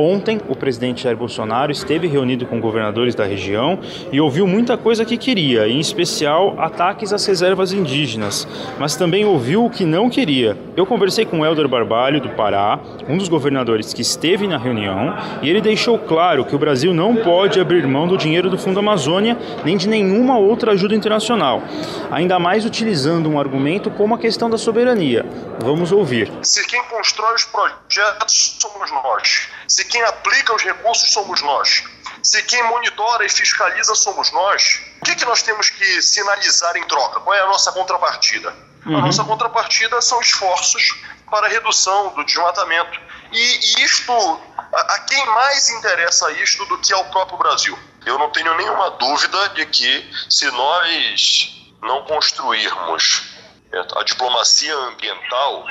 Ontem, 0.00 0.40
o 0.48 0.54
presidente 0.54 1.02
Jair 1.02 1.16
Bolsonaro 1.16 1.72
esteve 1.72 2.06
reunido 2.06 2.46
com 2.46 2.60
governadores 2.60 3.16
da 3.16 3.24
região 3.24 3.80
e 4.12 4.20
ouviu 4.20 4.46
muita 4.46 4.76
coisa 4.78 5.04
que 5.04 5.16
queria, 5.16 5.66
em 5.66 5.80
especial 5.80 6.54
ataques 6.56 7.12
às 7.12 7.26
reservas 7.26 7.72
indígenas, 7.72 8.46
mas 8.78 8.94
também 8.94 9.24
ouviu 9.24 9.64
o 9.64 9.70
que 9.70 9.84
não 9.84 10.08
queria. 10.08 10.56
Eu 10.76 10.86
conversei 10.86 11.24
com 11.24 11.44
Helder 11.44 11.66
Barbalho, 11.66 12.20
do 12.20 12.28
Pará, 12.28 12.78
um 13.08 13.18
dos 13.18 13.28
governadores 13.28 13.92
que 13.92 14.00
esteve 14.00 14.46
na 14.46 14.56
reunião, 14.56 15.16
e 15.42 15.50
ele 15.50 15.60
deixou 15.60 15.98
claro 15.98 16.44
que 16.44 16.54
o 16.54 16.58
Brasil 16.60 16.94
não 16.94 17.16
pode 17.16 17.58
abrir 17.58 17.84
mão 17.84 18.06
do 18.06 18.16
dinheiro 18.16 18.48
do 18.48 18.56
Fundo 18.56 18.78
Amazônia 18.78 19.36
nem 19.64 19.76
de 19.76 19.88
nenhuma 19.88 20.38
outra 20.38 20.72
ajuda 20.74 20.94
internacional, 20.94 21.60
ainda 22.08 22.38
mais 22.38 22.64
utilizando 22.64 23.28
um 23.28 23.36
argumento 23.36 23.90
como 23.90 24.14
a 24.14 24.18
questão 24.18 24.48
da 24.48 24.58
soberania. 24.58 25.26
Vamos 25.58 25.90
ouvir. 25.90 26.30
Se 26.42 26.64
quem 26.68 26.84
constrói 26.84 27.34
os 27.34 27.44
projetos 27.46 28.58
somos 28.60 28.92
nós, 28.92 29.48
se 29.68 29.84
quem 29.84 30.02
aplica 30.02 30.54
os 30.54 30.62
recursos 30.62 31.12
somos 31.12 31.42
nós, 31.42 31.84
se 32.22 32.42
quem 32.42 32.62
monitora 32.64 33.24
e 33.24 33.28
fiscaliza 33.28 33.94
somos 33.94 34.32
nós, 34.32 34.80
o 35.00 35.04
que, 35.04 35.14
que 35.14 35.24
nós 35.24 35.42
temos 35.42 35.70
que 35.70 36.02
sinalizar 36.02 36.76
em 36.76 36.84
troca? 36.84 37.20
Qual 37.20 37.34
é 37.34 37.40
a 37.40 37.46
nossa 37.46 37.70
contrapartida? 37.72 38.54
Uhum. 38.86 38.98
A 38.98 39.00
nossa 39.02 39.22
contrapartida 39.24 40.00
são 40.00 40.20
esforços 40.20 40.94
para 41.30 41.46
a 41.46 41.50
redução 41.50 42.14
do 42.14 42.24
desmatamento. 42.24 42.98
E 43.30 43.82
isto, 43.84 44.40
a, 44.72 44.80
a 44.94 44.98
quem 45.00 45.26
mais 45.26 45.68
interessa 45.70 46.30
isto 46.32 46.64
do 46.66 46.78
que 46.78 46.92
ao 46.92 47.04
próprio 47.06 47.38
Brasil? 47.38 47.78
Eu 48.06 48.18
não 48.18 48.30
tenho 48.30 48.54
nenhuma 48.56 48.90
dúvida 48.92 49.48
de 49.50 49.66
que 49.66 50.10
se 50.30 50.50
nós 50.50 51.76
não 51.82 52.04
construirmos 52.04 53.22
a 53.96 54.02
diplomacia 54.02 54.74
ambiental, 54.74 55.66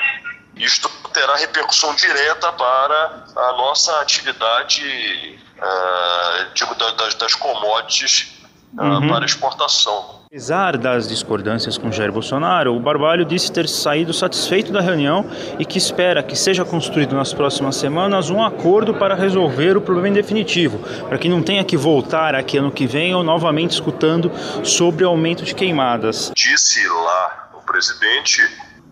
isto 0.58 0.88
terá 1.12 1.36
repercussão 1.36 1.94
direta 1.94 2.52
para 2.52 3.24
a 3.36 3.52
nossa 3.56 4.00
atividade 4.00 5.38
uh, 5.58 6.54
de, 6.54 6.94
das, 6.96 7.14
das 7.14 7.34
commodities 7.34 8.38
uh, 8.76 8.82
uhum. 8.82 9.08
para 9.08 9.24
exportação. 9.24 10.18
Apesar 10.26 10.76
das 10.76 11.08
discordâncias 11.08 11.78
com 11.78 11.90
Jair 11.90 12.12
Bolsonaro, 12.12 12.76
o 12.76 12.80
Barbalho 12.80 13.24
disse 13.24 13.50
ter 13.50 13.66
saído 13.66 14.12
satisfeito 14.12 14.70
da 14.70 14.80
reunião 14.80 15.24
e 15.58 15.64
que 15.64 15.78
espera 15.78 16.22
que 16.22 16.36
seja 16.36 16.66
construído 16.66 17.16
nas 17.16 17.32
próximas 17.32 17.76
semanas 17.76 18.28
um 18.28 18.44
acordo 18.44 18.92
para 18.92 19.14
resolver 19.14 19.74
o 19.78 19.80
problema 19.80 20.08
em 20.08 20.12
definitivo, 20.12 20.80
para 21.08 21.16
que 21.16 21.30
não 21.30 21.42
tenha 21.42 21.64
que 21.64 21.78
voltar 21.78 22.34
aqui 22.34 22.58
ano 22.58 22.70
que 22.70 22.86
vem 22.86 23.14
ou 23.14 23.22
novamente 23.22 23.70
escutando 23.70 24.30
sobre 24.62 25.02
aumento 25.02 25.44
de 25.44 25.54
queimadas. 25.54 26.30
Disse 26.36 26.86
lá 26.86 27.48
o 27.54 27.62
presidente 27.62 28.42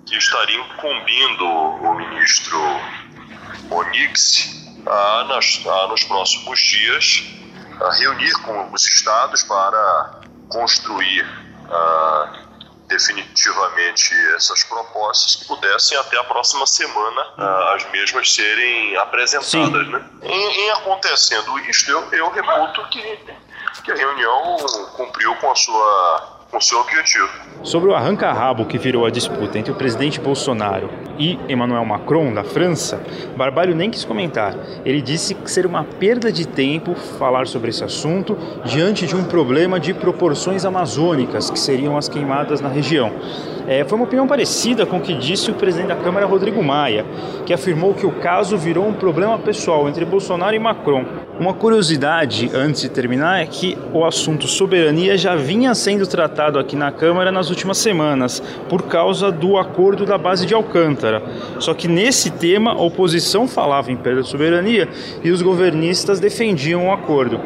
que 0.06 0.16
estaria 0.16 0.60
incumbindo 0.60 1.44
o 1.44 1.94
ministro 1.94 2.58
Onix 3.70 4.64
a, 4.86 5.24
nas, 5.24 5.66
a, 5.66 5.86
nos 5.88 6.04
próximos 6.04 6.60
dias 6.60 7.24
a 7.80 7.92
reunir 7.92 8.32
com 8.42 8.72
os 8.72 8.86
estados 8.86 9.42
para 9.42 10.20
construir 10.48 11.24
uh, 11.24 12.46
definitivamente 12.86 14.14
essas 14.36 14.62
propostas 14.64 15.36
que 15.36 15.44
pudessem 15.46 15.98
até 15.98 16.16
a 16.18 16.24
próxima 16.24 16.66
semana 16.66 17.26
as 17.74 17.90
mesmas 17.90 18.32
serem 18.32 18.96
apresentadas. 18.96 19.88
Né? 19.88 20.08
Em, 20.22 20.60
em, 20.60 20.70
acontecendo 20.70 21.58
isto, 21.60 21.90
eu, 21.90 22.00
eu 22.12 22.30
reputo 22.30 22.88
que, 22.90 23.18
que 23.84 23.90
a 23.90 23.94
reunião 23.94 24.56
cumpriu 24.96 25.34
com 25.36 25.50
a 25.50 25.54
sua 25.56 26.35
com 26.50 26.60
seu 26.60 26.78
objetivo. 26.80 27.28
Sobre 27.62 27.90
o 27.90 27.94
arranca-rabo 27.94 28.66
que 28.66 28.78
virou 28.78 29.04
a 29.04 29.10
disputa 29.10 29.58
entre 29.58 29.72
o 29.72 29.74
presidente 29.74 30.20
Bolsonaro 30.20 30.88
e 31.18 31.38
Emmanuel 31.48 31.84
Macron, 31.84 32.32
da 32.32 32.44
França, 32.44 33.00
Barbalho 33.36 33.74
nem 33.74 33.90
quis 33.90 34.04
comentar. 34.04 34.54
Ele 34.84 35.00
disse 35.00 35.34
que 35.34 35.50
seria 35.50 35.68
uma 35.68 35.84
perda 35.84 36.30
de 36.30 36.46
tempo 36.46 36.94
falar 36.94 37.46
sobre 37.46 37.70
esse 37.70 37.84
assunto 37.84 38.36
diante 38.64 39.06
de 39.06 39.16
um 39.16 39.24
problema 39.24 39.78
de 39.78 39.92
proporções 39.94 40.64
amazônicas, 40.64 41.50
que 41.50 41.58
seriam 41.58 41.96
as 41.96 42.08
queimadas 42.08 42.60
na 42.60 42.68
região. 42.68 43.12
É, 43.68 43.82
foi 43.84 43.98
uma 43.98 44.04
opinião 44.04 44.28
parecida 44.28 44.86
com 44.86 44.98
o 44.98 45.00
que 45.00 45.12
disse 45.12 45.50
o 45.50 45.54
presidente 45.54 45.88
da 45.88 45.96
Câmara, 45.96 46.24
Rodrigo 46.24 46.62
Maia, 46.62 47.04
que 47.44 47.52
afirmou 47.52 47.94
que 47.94 48.06
o 48.06 48.12
caso 48.12 48.56
virou 48.56 48.86
um 48.86 48.92
problema 48.92 49.36
pessoal 49.40 49.88
entre 49.88 50.04
Bolsonaro 50.04 50.54
e 50.54 50.58
Macron. 50.58 51.04
Uma 51.40 51.52
curiosidade, 51.52 52.48
antes 52.54 52.82
de 52.82 52.88
terminar, 52.88 53.42
é 53.42 53.46
que 53.46 53.76
o 53.92 54.04
assunto 54.04 54.46
soberania 54.46 55.18
já 55.18 55.34
vinha 55.34 55.74
sendo 55.74 56.06
tratado 56.06 56.60
aqui 56.60 56.76
na 56.76 56.92
Câmara 56.92 57.32
nas 57.32 57.50
últimas 57.50 57.78
semanas, 57.78 58.40
por 58.68 58.82
causa 58.82 59.32
do 59.32 59.58
acordo 59.58 60.06
da 60.06 60.16
base 60.16 60.46
de 60.46 60.54
Alcântara. 60.54 61.05
Só 61.58 61.74
que 61.74 61.88
nesse 61.88 62.30
tema, 62.30 62.72
a 62.72 62.80
oposição 62.80 63.46
falava 63.46 63.90
em 63.90 63.96
perda 63.96 64.22
de 64.22 64.28
soberania 64.28 64.88
e 65.22 65.30
os 65.30 65.42
governistas 65.42 66.20
defendiam 66.20 66.86
o 66.86 66.92
acordo. 66.92 67.40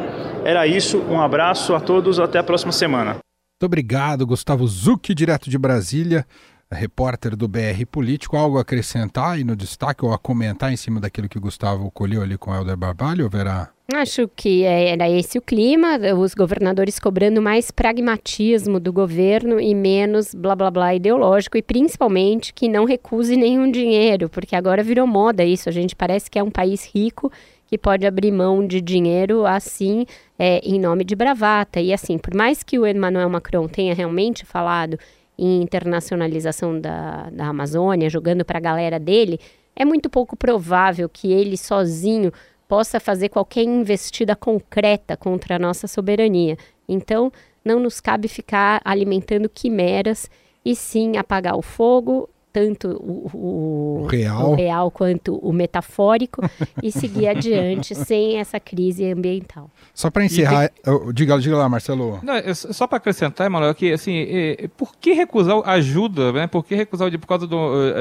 Era 0.45 0.67
isso, 0.67 0.99
um 1.09 1.21
abraço 1.21 1.75
a 1.75 1.81
todos, 1.81 2.19
até 2.19 2.39
a 2.39 2.43
próxima 2.43 2.73
semana. 2.73 3.13
Muito 3.13 3.67
obrigado, 3.67 4.27
Gustavo 4.27 4.67
Zucchi, 4.67 5.15
direto 5.15 5.51
de 5.51 5.59
Brasília, 5.59 6.27
repórter 6.73 7.37
do 7.37 7.47
BR 7.47 7.85
Político. 7.91 8.37
Algo 8.37 8.57
a 8.57 8.63
acrescentar 8.63 9.33
aí 9.33 9.45
no 9.45 9.55
destaque 9.55 10.03
ou 10.05 10.15
a 10.15 10.19
comentar 10.19 10.73
em 10.73 10.77
cima 10.77 10.99
daquilo 10.99 11.29
que 11.29 11.37
o 11.37 11.41
Gustavo 11.41 11.91
colheu 11.91 12.23
ali 12.23 12.39
com 12.39 12.51
o 12.51 12.55
Helder 12.55 12.77
Barbalho, 12.77 13.29
Verá? 13.29 13.69
Acho 13.95 14.29
que 14.29 14.63
é, 14.65 14.91
era 14.91 15.11
esse 15.11 15.39
o 15.39 15.43
clima, 15.43 15.99
os 16.17 16.33
governadores 16.35 16.99
cobrando 16.99 17.43
mais 17.43 17.71
pragmatismo 17.71 18.79
do 18.79 18.93
governo 18.93 19.59
e 19.59 19.75
menos 19.75 20.35
blá 20.35 20.55
blá 20.55 20.71
blá 20.71 20.95
ideológico 20.95 21.57
e 21.57 21.63
principalmente 21.63 22.55
que 22.55 22.69
não 22.69 22.85
recuse 22.85 23.37
nenhum 23.37 23.71
dinheiro, 23.71 24.29
porque 24.29 24.55
agora 24.55 24.83
virou 24.83 25.07
moda 25.07 25.45
isso, 25.45 25.69
a 25.69 25.73
gente 25.73 25.97
parece 25.97 26.31
que 26.31 26.39
é 26.39 26.43
um 26.43 26.51
país 26.51 26.89
rico 26.95 27.33
que 27.67 27.79
pode 27.79 28.07
abrir 28.07 28.31
mão 28.31 28.67
de 28.67 28.81
dinheiro 28.81 29.47
assim 29.47 30.05
é, 30.39 30.59
em 30.65 30.79
nome 30.79 31.05
de 31.05 31.15
bravata. 31.15 31.81
E 31.81 31.93
assim, 31.93 32.19
por 32.19 32.35
mais 32.35 32.63
que 32.63 32.79
o 32.79 32.87
Emmanuel 32.87 33.29
Macron 33.29 33.67
tenha 33.69 33.95
realmente 33.95 34.45
falado 34.45 34.99
em 35.39 35.63
internacionalização 35.63 36.81
da, 36.81 37.31
da 37.31 37.47
Amazônia, 37.47 38.11
jogando 38.11 38.45
para 38.45 38.59
a 38.59 38.61
galera 38.61 38.99
dele, 38.99 39.39
é 39.75 39.85
muito 39.85 40.11
pouco 40.11 40.37
provável 40.37 41.09
que 41.09 41.33
ele 41.33 41.57
sozinho 41.57 42.33
possa 42.71 43.01
fazer 43.01 43.31
qualquer 43.31 43.65
investida 43.65 44.37
concreta 44.37 45.17
contra 45.17 45.57
a 45.57 45.59
nossa 45.59 45.89
soberania. 45.89 46.57
Então, 46.89 47.33
não 47.65 47.81
nos 47.81 48.01
cabe 48.01 48.29
ficar 48.29 48.81
alimentando 48.85 49.49
quimeras 49.49 50.31
e 50.65 50.77
sim 50.77 51.17
apagar 51.17 51.57
o 51.57 51.63
fogo 51.63 52.31
tanto 52.53 52.89
o, 52.89 53.31
o, 53.33 54.03
o, 54.03 54.07
real. 54.07 54.53
o 54.53 54.55
real. 54.55 54.91
quanto 54.91 55.37
o 55.37 55.53
metafórico 55.53 56.43
e 56.83 56.91
seguir 56.91 57.29
adiante 57.29 57.95
sem 57.95 58.39
essa 58.39 58.59
crise 58.59 59.11
ambiental. 59.11 59.71
Só 59.95 60.11
para 60.11 60.25
encerrar, 60.25 60.69
tem... 60.69 61.13
diga, 61.13 61.39
diga 61.39 61.57
lá, 61.57 61.69
Marcelo. 61.69 62.21
Não, 62.23 62.35
só 62.55 62.87
para 62.87 62.99
acrescentar, 62.99 63.47
Emanuel, 63.47 63.75
que 63.75 63.93
assim, 63.93 64.27
é, 64.29 64.69
por 64.77 64.97
que 64.97 65.13
recusar 65.13 65.61
ajuda, 65.69 66.33
né? 66.33 66.47
Por 66.47 66.65
que 66.65 66.75
recusar 66.75 67.11
por 67.19 67.27
causa 67.27 67.47
do 67.47 67.57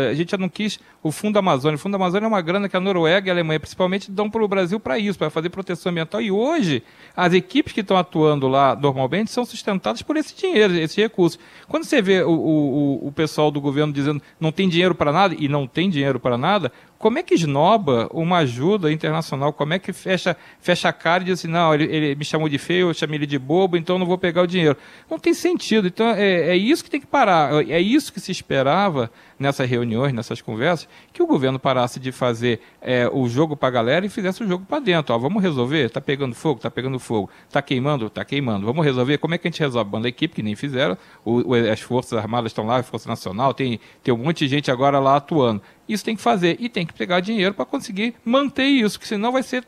a 0.10 0.14
gente 0.14 0.32
já 0.32 0.38
não 0.38 0.50
quis 0.50 0.80
o 1.02 1.12
Fundo 1.12 1.38
Amazônia. 1.38 1.76
O 1.76 1.80
Fundo 1.80 1.96
Amazônia 1.96 2.26
é 2.26 2.28
uma 2.28 2.42
grana 2.42 2.68
que 2.68 2.76
a 2.76 2.80
Noruega 2.80 3.28
e 3.28 3.30
a 3.30 3.34
Alemanha, 3.34 3.60
principalmente, 3.60 4.12
dão 4.12 4.30
para 4.30 4.44
o 4.44 4.48
Brasil 4.48 4.80
para 4.80 4.98
isso, 4.98 5.18
para 5.18 5.30
fazer 5.30 5.50
proteção 5.50 5.92
ambiental. 5.92 6.22
E 6.22 6.32
hoje 6.32 6.84
as 7.16 7.34
equipes 7.34 7.74
que 7.74 7.82
estão 7.82 7.98
atuando 7.98 8.48
lá 8.48 8.76
normalmente 8.76 9.32
são 9.32 9.46
sustentadas 9.46 10.02
por 10.02 10.18
esse 10.18 10.36
dinheiro, 10.36 10.76
esse 10.76 11.00
recurso. 11.02 11.38
Quando 11.68 11.84
você 11.84 12.02
vê 12.02 12.22
o, 12.24 12.32
o, 12.32 13.08
o 13.08 13.12
pessoal 13.12 13.52
do 13.52 13.62
governo 13.62 13.94
dizendo 13.94 14.22
não 14.40 14.52
tem 14.52 14.70
dinheiro 14.70 14.96
para 14.96 15.12
nada, 15.12 15.36
e 15.38 15.48
não 15.48 15.68
tem 15.68 15.90
dinheiro 15.90 16.20
para 16.20 16.38
nada, 16.38 16.72
como 17.00 17.18
é 17.18 17.24
que 17.24 17.34
esnoba 17.34 18.10
uma 18.14 18.40
ajuda 18.40 18.92
internacional? 18.92 19.54
Como 19.54 19.74
é 19.74 19.80
que 19.80 19.94
fecha, 19.94 20.36
fecha 20.60 20.90
a 20.90 20.94
cara 20.94 21.24
e 21.24 21.28
diz 21.28 21.40
assim, 21.40 21.48
não, 21.48 21.74
ele, 21.74 21.86
ele 21.86 22.14
me 22.14 22.26
chamou 22.26 22.50
de 22.50 22.58
feio, 22.58 22.90
eu 22.90 22.94
chamei 22.94 23.18
ele 23.18 23.26
de 23.26 23.40
bobo, 23.40 23.78
então 23.78 23.98
não 23.98 24.06
vou 24.06 24.18
pegar 24.18 24.42
o 24.42 24.48
dinheiro. 24.48 24.76
Não 25.10 25.18
tem 25.18 25.34
sentido. 25.34 25.88
Então 25.88 26.10
é, 26.10 26.50
é 26.50 26.58
isso 26.58 26.84
que 26.84 26.90
tem 26.90 27.00
que 27.00 27.08
parar. 27.08 27.66
É 27.70 27.80
isso 27.80 28.12
que 28.12 28.20
se 28.20 28.34
esperava 28.34 29.10
nessas 29.40 29.70
reuniões, 29.70 30.12
nessas 30.12 30.42
conversas, 30.42 30.90
que 31.14 31.24
o 31.24 31.26
governo 31.26 31.58
parasse 31.58 32.02
de 32.02 32.12
fazer 32.12 32.60
é, 32.82 33.10
o 33.12 33.30
jogo 33.30 33.56
para 33.56 33.70
a 33.70 33.72
galera 33.72 34.06
e 34.06 34.10
fizesse 34.10 34.44
o 34.44 34.48
jogo 34.48 34.66
para 34.68 34.80
dentro. 34.80 35.16
Ó, 35.16 35.18
vamos 35.18 35.42
resolver? 35.42 35.86
Está 35.86 36.02
pegando 36.02 36.36
fogo? 36.36 36.58
Está 36.58 36.70
pegando 36.70 37.00
fogo. 37.00 37.30
Está 37.48 37.62
queimando? 37.62 38.08
Está 38.08 38.26
queimando. 38.26 38.66
Vamos 38.66 38.84
resolver? 38.84 39.18
Como 39.20 39.34
é 39.34 39.38
que 39.38 39.48
a 39.48 39.52
gente 39.52 39.62
resolve? 39.62 39.90
Banda 39.90 40.10
equipe, 40.10 40.36
que 40.36 40.44
nem 40.44 40.54
fizeram. 40.54 40.98
O, 41.24 41.54
as 41.72 41.80
Forças 41.80 42.20
Armadas 42.20 42.52
estão 42.52 42.66
lá, 42.66 42.80
a 42.80 42.84
Força 42.84 43.08
Nacional, 43.08 43.54
tem, 43.54 43.80
tem 44.04 44.14
um 44.14 44.18
monte 44.18 44.40
de 44.40 44.50
gente 44.50 44.70
agora 44.70 45.00
lá 45.00 45.16
atuando. 45.16 45.62
Isso 45.90 46.06
tem 46.06 46.16
que 46.16 46.22
fazer 46.22 46.56
e 46.60 46.70
tem 46.70 46.86
que 46.86 46.94
pegar 46.94 47.20
dinheiro 47.20 47.52
para 47.56 47.66
conseguir 47.66 48.14
manter 48.24 48.66
isso, 48.66 49.00
que 49.00 49.08
senão 49.08 49.32
vai 49.32 49.42
ser. 49.42 49.66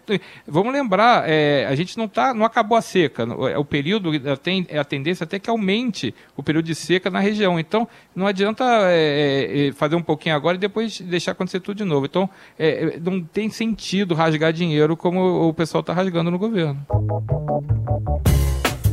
Vamos 0.47 0.71
lembrar, 0.71 1.27
é, 1.27 1.65
a 1.67 1.73
gente 1.73 1.97
não 1.97 2.07
tá, 2.07 2.31
não 2.31 2.45
acabou 2.45 2.77
a 2.77 2.81
seca. 2.81 3.23
É, 3.49 3.57
o 3.57 3.65
período 3.65 4.11
tem 4.37 4.67
a 4.79 4.85
tendência 4.85 5.23
até 5.23 5.39
que 5.39 5.49
aumente 5.49 6.13
o 6.37 6.43
período 6.43 6.65
de 6.65 6.75
seca 6.75 7.09
na 7.09 7.19
região. 7.19 7.59
Então 7.59 7.87
não 8.15 8.27
adianta 8.27 8.63
é, 8.91 9.69
é 9.69 9.71
fazer 9.71 9.95
um 9.95 10.03
pouquinho 10.03 10.35
agora 10.35 10.55
e 10.57 10.59
depois 10.59 11.01
deixar 11.01 11.31
acontecer 11.31 11.59
tudo 11.59 11.77
de 11.77 11.83
novo. 11.83 12.05
Então 12.05 12.29
não 13.01 13.23
tem 13.23 13.49
sentido 13.49 14.13
rasgar 14.13 14.53
dinheiro 14.53 14.95
como 14.95 15.49
o 15.49 15.53
pessoal 15.53 15.81
está 15.81 15.91
rasgando 15.91 16.29
no 16.29 16.37
governo. 16.37 16.85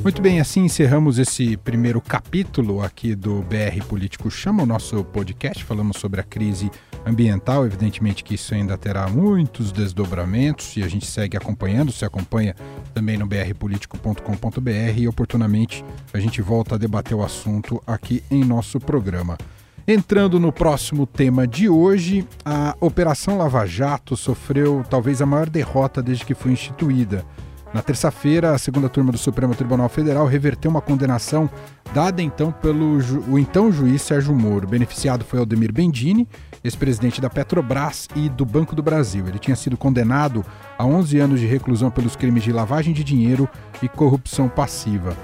Muito 0.02 0.22
bem, 0.22 0.40
assim 0.40 0.64
encerramos 0.64 1.18
esse 1.18 1.56
primeiro 1.56 2.00
capítulo 2.00 2.82
aqui 2.82 3.14
do 3.14 3.42
BR 3.42 3.84
Político 3.86 4.30
Chama, 4.30 4.62
o 4.62 4.66
nosso 4.66 5.04
podcast. 5.04 5.64
Falamos 5.64 5.98
sobre 5.98 6.20
a 6.20 6.24
crise 6.24 6.70
ambiental. 7.04 7.66
Evidentemente 7.66 8.22
que 8.22 8.36
isso 8.36 8.54
ainda 8.54 8.78
terá 8.78 9.08
muitos 9.08 9.72
desdobramentos 9.72 10.76
e 10.76 10.82
a 10.82 10.88
gente 10.88 11.04
segue 11.04 11.36
acompanhando, 11.36 11.92
se 11.92 12.04
acompanha 12.04 12.54
também 12.94 13.18
no 13.18 13.26
brpolitico.com.br 13.26 14.70
e 14.96 15.08
oportunamente 15.08 15.84
a 16.14 16.18
gente 16.18 16.40
volta 16.40 16.76
a 16.76 16.78
debater 16.78 17.16
o 17.16 17.22
assunto 17.22 17.82
aqui 17.86 18.22
em 18.30 18.44
nosso 18.44 18.78
programa. 18.78 19.36
Entrando 19.86 20.38
no 20.38 20.52
próximo 20.52 21.06
tema 21.06 21.46
de 21.46 21.68
hoje, 21.68 22.26
a 22.44 22.76
Operação 22.80 23.38
Lava 23.38 23.66
Jato 23.66 24.16
sofreu 24.16 24.84
talvez 24.88 25.20
a 25.20 25.26
maior 25.26 25.48
derrota 25.48 26.02
desde 26.02 26.24
que 26.24 26.34
foi 26.34 26.52
instituída. 26.52 27.24
Na 27.72 27.82
terça-feira, 27.82 28.54
a 28.54 28.58
segunda 28.58 28.88
turma 28.88 29.12
do 29.12 29.18
Supremo 29.18 29.54
Tribunal 29.54 29.88
Federal 29.90 30.26
reverteu 30.26 30.70
uma 30.70 30.80
condenação 30.80 31.50
dada 31.92 32.22
então 32.22 32.50
pelo 32.50 32.98
o 33.28 33.38
então 33.38 33.70
juiz 33.70 34.00
Sérgio 34.00 34.34
Moro. 34.34 34.66
O 34.66 34.70
beneficiado 34.70 35.22
foi 35.22 35.38
Aldemir 35.38 35.72
Bendini, 35.72 36.26
ex-presidente 36.64 37.20
da 37.20 37.28
Petrobras 37.28 38.08
e 38.16 38.28
do 38.30 38.46
Banco 38.46 38.74
do 38.74 38.82
Brasil. 38.82 39.28
Ele 39.28 39.38
tinha 39.38 39.56
sido 39.56 39.76
condenado 39.76 40.44
a 40.78 40.86
11 40.86 41.18
anos 41.18 41.40
de 41.40 41.46
reclusão 41.46 41.90
pelos 41.90 42.16
crimes 42.16 42.42
de 42.42 42.52
lavagem 42.52 42.94
de 42.94 43.04
dinheiro 43.04 43.46
e 43.82 43.88
corrupção 43.88 44.48
passiva. 44.48 45.14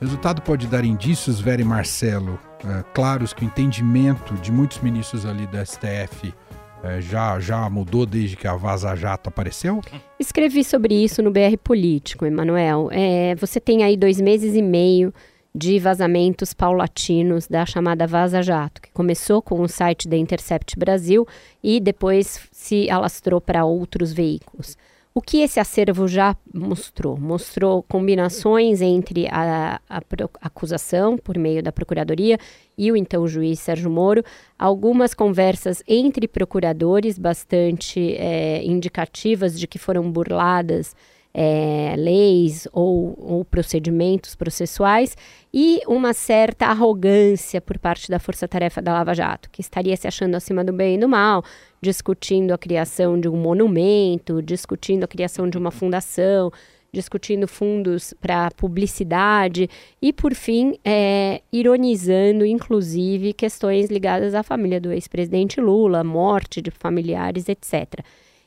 O 0.00 0.04
resultado 0.04 0.42
pode 0.42 0.66
dar 0.66 0.84
indícios, 0.84 1.40
Vera 1.40 1.62
e 1.62 1.64
Marcelo, 1.64 2.38
é, 2.64 2.84
claros 2.94 3.32
que 3.32 3.44
o 3.44 3.46
entendimento 3.46 4.34
de 4.34 4.50
muitos 4.50 4.78
ministros 4.80 5.24
ali 5.24 5.46
do 5.46 5.56
STF 5.64 6.34
é, 6.82 7.00
já, 7.00 7.38
já 7.40 7.68
mudou 7.68 8.06
desde 8.06 8.36
que 8.36 8.46
a 8.46 8.54
Vaza 8.54 8.94
Jato 8.94 9.28
apareceu? 9.28 9.80
Escrevi 10.18 10.62
sobre 10.62 10.94
isso 10.94 11.22
no 11.22 11.30
BR 11.30 11.56
Político, 11.62 12.24
Emanuel. 12.24 12.88
É, 12.92 13.34
você 13.34 13.60
tem 13.60 13.82
aí 13.82 13.96
dois 13.96 14.20
meses 14.20 14.54
e 14.54 14.62
meio 14.62 15.12
de 15.54 15.78
vazamentos 15.78 16.52
paulatinos 16.52 17.48
da 17.48 17.64
chamada 17.64 18.06
Vaza 18.06 18.42
Jato, 18.42 18.82
que 18.82 18.90
começou 18.92 19.40
com 19.40 19.60
o 19.62 19.68
site 19.68 20.06
da 20.06 20.16
Intercept 20.16 20.78
Brasil 20.78 21.26
e 21.62 21.80
depois 21.80 22.46
se 22.52 22.90
alastrou 22.90 23.40
para 23.40 23.64
outros 23.64 24.12
veículos. 24.12 24.76
O 25.16 25.22
que 25.22 25.38
esse 25.38 25.58
acervo 25.58 26.06
já 26.06 26.36
mostrou? 26.52 27.16
Mostrou 27.16 27.82
combinações 27.82 28.82
entre 28.82 29.26
a, 29.28 29.80
a, 29.88 29.96
a, 29.96 30.02
acusação, 30.42 31.16
por 31.16 31.38
meio 31.38 31.62
da 31.62 31.72
Procuradoria, 31.72 32.38
e 32.76 32.92
o 32.92 32.96
então 32.98 33.26
juiz 33.26 33.58
Sérgio 33.60 33.90
Moro, 33.90 34.22
algumas 34.58 35.14
conversas 35.14 35.82
entre 35.88 36.28
procuradores 36.28 37.18
bastante 37.18 38.14
é, 38.16 38.62
indicativas 38.62 39.58
de 39.58 39.66
que 39.66 39.78
foram 39.78 40.12
burladas 40.12 40.94
é, 41.38 41.94
leis 41.98 42.66
ou, 42.72 43.14
ou, 43.18 43.44
procedimentos 43.44 44.34
processuais 44.34 45.14
e 45.52 45.82
uma 45.86 46.14
certa 46.14 46.64
arrogância 46.64 47.60
por 47.60 47.78
parte 47.78 48.08
da 48.08 48.18
força-tarefa 48.18 48.80
da 48.80 48.94
Lava 48.94 49.12
Jato, 49.12 49.50
que 49.50 49.60
estaria 49.60 49.94
se 49.98 50.08
achando 50.08 50.34
acima 50.34 50.64
do 50.64 50.72
bem 50.72 50.94
e 50.94 50.98
do 50.98 51.06
mal, 51.06 51.44
discutindo 51.78 52.52
a 52.52 52.58
criação 52.58 53.20
de 53.20 53.28
um 53.28 53.36
monumento, 53.36 54.40
discutindo 54.40 55.04
a 55.04 55.06
criação 55.06 55.46
de 55.46 55.58
uma 55.58 55.70
fundação, 55.70 56.50
discutindo 56.90 57.46
fundos 57.46 58.14
para 58.18 58.50
publicidade 58.52 59.68
e, 60.00 60.14
por 60.14 60.34
fim, 60.34 60.78
é, 60.82 61.42
ironizando, 61.52 62.46
inclusive, 62.46 63.34
questões 63.34 63.90
ligadas 63.90 64.34
à 64.34 64.42
família 64.42 64.80
do 64.80 64.90
ex-presidente 64.90 65.60
Lula, 65.60 66.02
morte 66.02 66.62
de 66.62 66.70
familiares, 66.70 67.46
etc. 67.50 68.02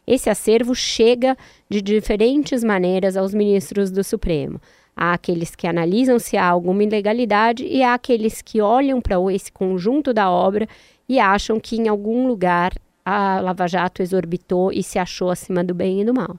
Esse 0.09 0.27
acervo 0.27 0.73
chega 0.73 1.37
de 1.69 1.83
diferentes 1.83 2.63
maneiras 2.63 3.15
aos 3.15 3.31
ministros 3.31 3.91
do 3.91 4.03
Supremo. 4.03 4.59
Há 4.95 5.13
aqueles 5.13 5.55
que 5.55 5.67
analisam 5.67 6.17
se 6.17 6.35
há 6.35 6.47
alguma 6.47 6.83
ilegalidade 6.83 7.63
e 7.63 7.83
há 7.83 7.93
aqueles 7.93 8.41
que 8.41 8.59
olham 8.59 8.99
para 8.99 9.17
esse 9.31 9.51
conjunto 9.51 10.11
da 10.11 10.27
obra 10.27 10.67
e 11.07 11.19
acham 11.19 11.59
que 11.59 11.75
em 11.75 11.87
algum 11.87 12.27
lugar 12.27 12.73
a 13.05 13.39
Lava 13.39 13.67
Jato 13.67 14.01
exorbitou 14.01 14.71
e 14.71 14.81
se 14.81 14.97
achou 14.97 15.29
acima 15.29 15.63
do 15.63 15.75
bem 15.75 16.01
e 16.01 16.05
do 16.05 16.13
mal. 16.13 16.37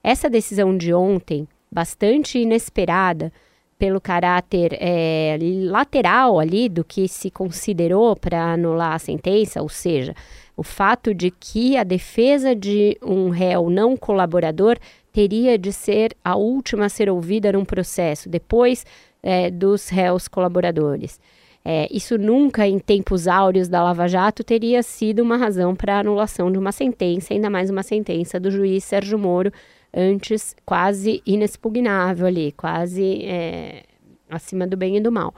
Essa 0.00 0.30
decisão 0.30 0.76
de 0.78 0.94
ontem, 0.94 1.48
bastante 1.72 2.38
inesperada, 2.38 3.32
pelo 3.78 4.00
caráter 4.00 4.76
é, 4.80 5.38
lateral 5.66 6.40
ali 6.40 6.68
do 6.68 6.82
que 6.82 7.06
se 7.06 7.30
considerou 7.30 8.16
para 8.16 8.52
anular 8.52 8.94
a 8.94 8.98
sentença, 8.98 9.62
ou 9.62 9.68
seja, 9.68 10.14
o 10.56 10.62
fato 10.64 11.14
de 11.14 11.30
que 11.30 11.76
a 11.76 11.84
defesa 11.84 12.54
de 12.54 12.98
um 13.00 13.28
réu 13.28 13.70
não 13.70 13.96
colaborador 13.96 14.76
teria 15.12 15.56
de 15.56 15.72
ser 15.72 16.16
a 16.24 16.36
última 16.36 16.86
a 16.86 16.88
ser 16.88 17.08
ouvida 17.08 17.52
num 17.52 17.64
processo, 17.64 18.28
depois 18.28 18.84
é, 19.22 19.50
dos 19.50 19.88
réus 19.88 20.26
colaboradores. 20.26 21.20
É, 21.64 21.86
isso 21.90 22.16
nunca, 22.16 22.66
em 22.66 22.78
tempos 22.78 23.28
áureos 23.28 23.68
da 23.68 23.82
Lava 23.82 24.08
Jato, 24.08 24.42
teria 24.42 24.82
sido 24.82 25.22
uma 25.22 25.36
razão 25.36 25.76
para 25.76 25.98
anulação 25.98 26.50
de 26.50 26.58
uma 26.58 26.72
sentença, 26.72 27.34
ainda 27.34 27.50
mais 27.50 27.68
uma 27.68 27.82
sentença 27.82 28.40
do 28.40 28.50
juiz 28.50 28.84
Sérgio 28.84 29.18
Moro, 29.18 29.52
antes 29.98 30.54
quase 30.64 31.20
inexpugnável 31.26 32.26
ali, 32.26 32.52
quase 32.52 33.24
é, 33.24 33.82
acima 34.30 34.64
do 34.64 34.76
bem 34.76 34.96
e 34.96 35.00
do 35.00 35.10
mal. 35.10 35.34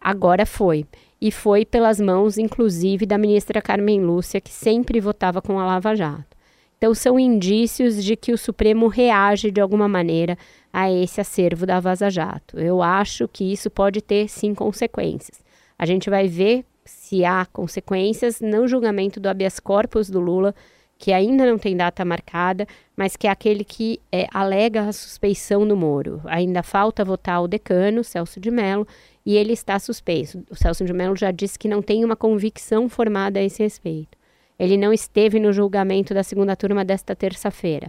Agora 0.00 0.46
foi 0.46 0.86
e 1.20 1.30
foi 1.30 1.66
pelas 1.66 2.00
mãos, 2.00 2.38
inclusive, 2.38 3.04
da 3.04 3.18
ministra 3.18 3.60
Carmen 3.60 4.00
Lúcia, 4.00 4.40
que 4.40 4.50
sempre 4.50 5.00
votava 5.00 5.42
com 5.42 5.58
a 5.58 5.66
Lava 5.66 5.94
Jato. 5.94 6.38
Então, 6.78 6.94
são 6.94 7.18
indícios 7.18 8.02
de 8.04 8.14
que 8.14 8.32
o 8.32 8.38
Supremo 8.38 8.86
reage 8.86 9.50
de 9.50 9.60
alguma 9.60 9.88
maneira 9.88 10.38
a 10.72 10.90
esse 10.90 11.20
acervo 11.20 11.66
da 11.66 11.80
Vaza 11.80 12.08
Jato. 12.08 12.56
Eu 12.56 12.80
acho 12.80 13.26
que 13.26 13.52
isso 13.52 13.68
pode 13.68 14.00
ter, 14.00 14.28
sim, 14.28 14.54
consequências. 14.54 15.42
A 15.76 15.84
gente 15.84 16.08
vai 16.08 16.28
ver 16.28 16.64
se 16.84 17.24
há 17.24 17.44
consequências 17.46 18.40
no 18.40 18.68
julgamento 18.68 19.18
do 19.18 19.28
habeas 19.28 19.58
corpus 19.58 20.08
do 20.08 20.20
Lula, 20.20 20.54
que 20.98 21.12
ainda 21.12 21.46
não 21.46 21.56
tem 21.56 21.76
data 21.76 22.04
marcada, 22.04 22.66
mas 22.96 23.16
que 23.16 23.28
é 23.28 23.30
aquele 23.30 23.62
que 23.62 24.00
é, 24.10 24.26
alega 24.34 24.82
a 24.82 24.92
suspeição 24.92 25.66
do 25.66 25.76
Moro. 25.76 26.20
Ainda 26.24 26.60
falta 26.60 27.04
votar 27.04 27.40
o 27.40 27.46
decano, 27.46 28.02
Celso 28.02 28.40
de 28.40 28.50
Mello, 28.50 28.86
e 29.24 29.36
ele 29.36 29.52
está 29.52 29.78
suspenso. 29.78 30.42
O 30.50 30.56
Celso 30.56 30.84
de 30.84 30.92
Mello 30.92 31.14
já 31.14 31.30
disse 31.30 31.56
que 31.56 31.68
não 31.68 31.80
tem 31.80 32.04
uma 32.04 32.16
convicção 32.16 32.88
formada 32.88 33.38
a 33.38 33.42
esse 33.42 33.62
respeito. 33.62 34.18
Ele 34.58 34.76
não 34.76 34.92
esteve 34.92 35.38
no 35.38 35.52
julgamento 35.52 36.12
da 36.12 36.24
segunda 36.24 36.56
turma 36.56 36.84
desta 36.84 37.14
terça-feira. 37.14 37.88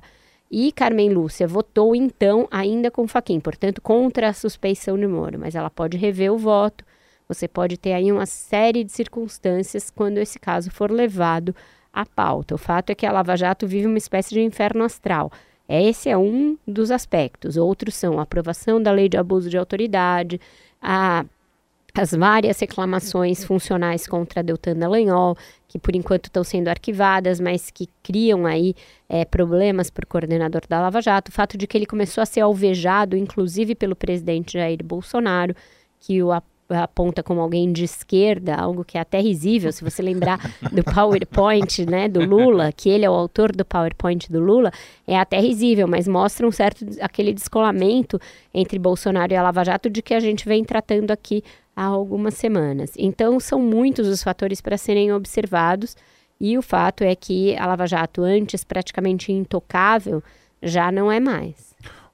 E 0.52 0.72
Carmen 0.72 1.10
Lúcia 1.10 1.48
votou, 1.48 1.96
então, 1.96 2.48
ainda 2.52 2.92
com 2.92 3.08
Faquim, 3.08 3.40
portanto, 3.40 3.82
contra 3.82 4.30
a 4.30 4.34
suspeição 4.34 4.98
de 4.98 5.08
Moro, 5.08 5.40
mas 5.40 5.56
ela 5.56 5.70
pode 5.70 5.98
rever 5.98 6.32
o 6.32 6.38
voto. 6.38 6.86
Você 7.28 7.48
pode 7.48 7.78
ter 7.78 7.94
aí 7.94 8.12
uma 8.12 8.28
série 8.28 8.84
de 8.84 8.92
circunstâncias 8.92 9.90
quando 9.90 10.20
esse 10.20 10.40
caso 10.40 10.70
for 10.70 10.92
levado 10.92 11.56
à 11.94 12.06
pauta. 12.06 12.56
O 12.56 12.58
fato 12.58 12.90
é 12.92 12.96
que 12.96 13.06
a 13.06 13.12
Lava 13.12 13.36
Jato 13.36 13.68
vive 13.68 13.88
uma 13.88 13.98
espécie 13.98 14.34
de 14.34 14.42
inferno 14.42 14.84
astral. 14.84 15.32
Esse 15.68 16.10
é 16.10 16.18
um 16.18 16.58
dos 16.68 16.90
aspectos. 16.90 17.56
Outros 17.56 17.96
são 17.96 18.20
a 18.20 18.24
aprovação 18.24 18.82
da 18.82 18.92
lei 18.92 19.08
de 19.08 19.18
abuso 19.18 19.50
de 19.50 19.58
autoridade, 19.58 20.42
a, 20.82 21.24
as 21.94 22.12
várias 22.12 22.60
reclamações 22.60 23.44
funcionais 23.44 24.08
contra 24.08 24.40
a 24.40 24.44
Deltan 24.44 24.76
Dallagnol, 24.76 25.38
que 25.68 25.78
por 25.78 25.96
enquanto 25.96 26.26
estão 26.26 26.44
sendo 26.44 26.70
arquivadas, 26.70 27.40
mas 27.40 27.70
que 27.70 27.88
criam 28.02 28.48
aí 28.48 28.74
é, 29.08 29.24
problemas 29.26 29.92
para 29.92 30.04
o 30.04 30.08
coordenador 30.08 30.62
da 30.68 30.82
Lava 30.82 31.02
Jato, 31.02 31.30
o 31.30 31.34
fato 31.34 31.58
de 31.58 31.68
que 31.68 31.78
ele 31.78 31.86
começou 31.86 32.22
a 32.22 32.26
ser 32.26 32.42
alvejado, 32.42 33.16
inclusive 33.16 33.76
pelo 33.76 33.96
presidente 33.96 34.54
Jair 34.54 34.84
Bolsonaro, 34.84 35.56
que 36.00 36.24
o 36.24 36.32
aponta 36.70 37.24
como 37.24 37.42
alguém 37.42 37.72
de 37.72 37.84
esquerda, 37.84 38.56
algo 38.56 38.84
que 38.84 38.98
é 38.98 39.02
até 39.02 39.20
risível, 39.20 39.72
se 39.72 39.84
você 39.84 40.02
lembrar 40.02 40.40
do 40.72 40.84
PowerPoint, 40.84 41.86
né, 41.86 42.08
do 42.08 42.24
Lula, 42.24 42.72
que 42.72 42.90
ele 42.90 43.06
é 43.06 43.10
o 43.10 43.14
autor 43.14 43.52
do 43.56 43.66
PowerPoint 43.66 44.32
do 44.32 44.40
Lula, 44.40 44.72
é 45.08 45.18
até 45.18 45.40
risível, 45.40 45.88
mas 45.88 46.08
mostra 46.08 46.48
um 46.48 46.52
certo 46.52 46.86
aquele 47.02 47.34
descolamento 47.34 48.20
entre 48.54 48.78
Bolsonaro 48.78 49.34
e 49.34 49.36
a 49.36 49.42
Lava 49.42 49.64
Jato 49.64 49.90
de 49.90 50.02
que 50.02 50.14
a 50.14 50.20
gente 50.20 50.48
vem 50.48 50.64
tratando 50.64 51.12
aqui 51.12 51.44
há 51.76 51.86
algumas 51.86 52.36
semanas. 52.36 52.94
Então, 52.98 53.40
são 53.40 53.60
muitos 53.60 54.08
os 54.08 54.22
fatores 54.22 54.62
para 54.62 54.78
serem 54.78 55.12
observados 55.12 55.96
e 56.40 56.58
o 56.58 56.62
fato 56.62 57.04
é 57.04 57.16
que 57.16 57.56
a 57.58 57.66
Lava 57.66 57.86
Jato, 57.86 58.22
antes 58.22 58.64
praticamente 58.64 59.32
intocável, 59.32 60.24
já 60.62 60.92
não 60.92 61.12
é 61.12 61.20
mais. 61.20 61.69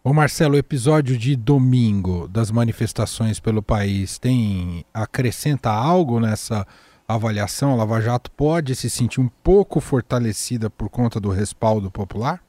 Ô 0.08 0.13
Marcelo, 0.13 0.54
o 0.54 0.58
episódio 0.60 1.18
de 1.18 1.36
domingo 1.36 2.28
das 2.28 2.52
manifestações 2.52 3.39
pelo 3.39 3.63
país 3.63 4.20
tem 4.20 4.86
acrescenta 4.94 5.72
algo 5.72 6.20
nessa 6.20 6.63
avaliação? 7.08 7.72
A 7.72 7.76
Lava 7.78 8.00
Jato 8.00 8.30
pode 8.30 8.76
se 8.76 8.88
sentir 8.88 9.20
um 9.20 9.28
pouco 9.28 9.80
fortalecida 9.80 10.70
por 10.70 10.89
conta 10.89 11.20
do 11.20 11.30
respaldo 11.30 11.89
popular? 11.89 12.39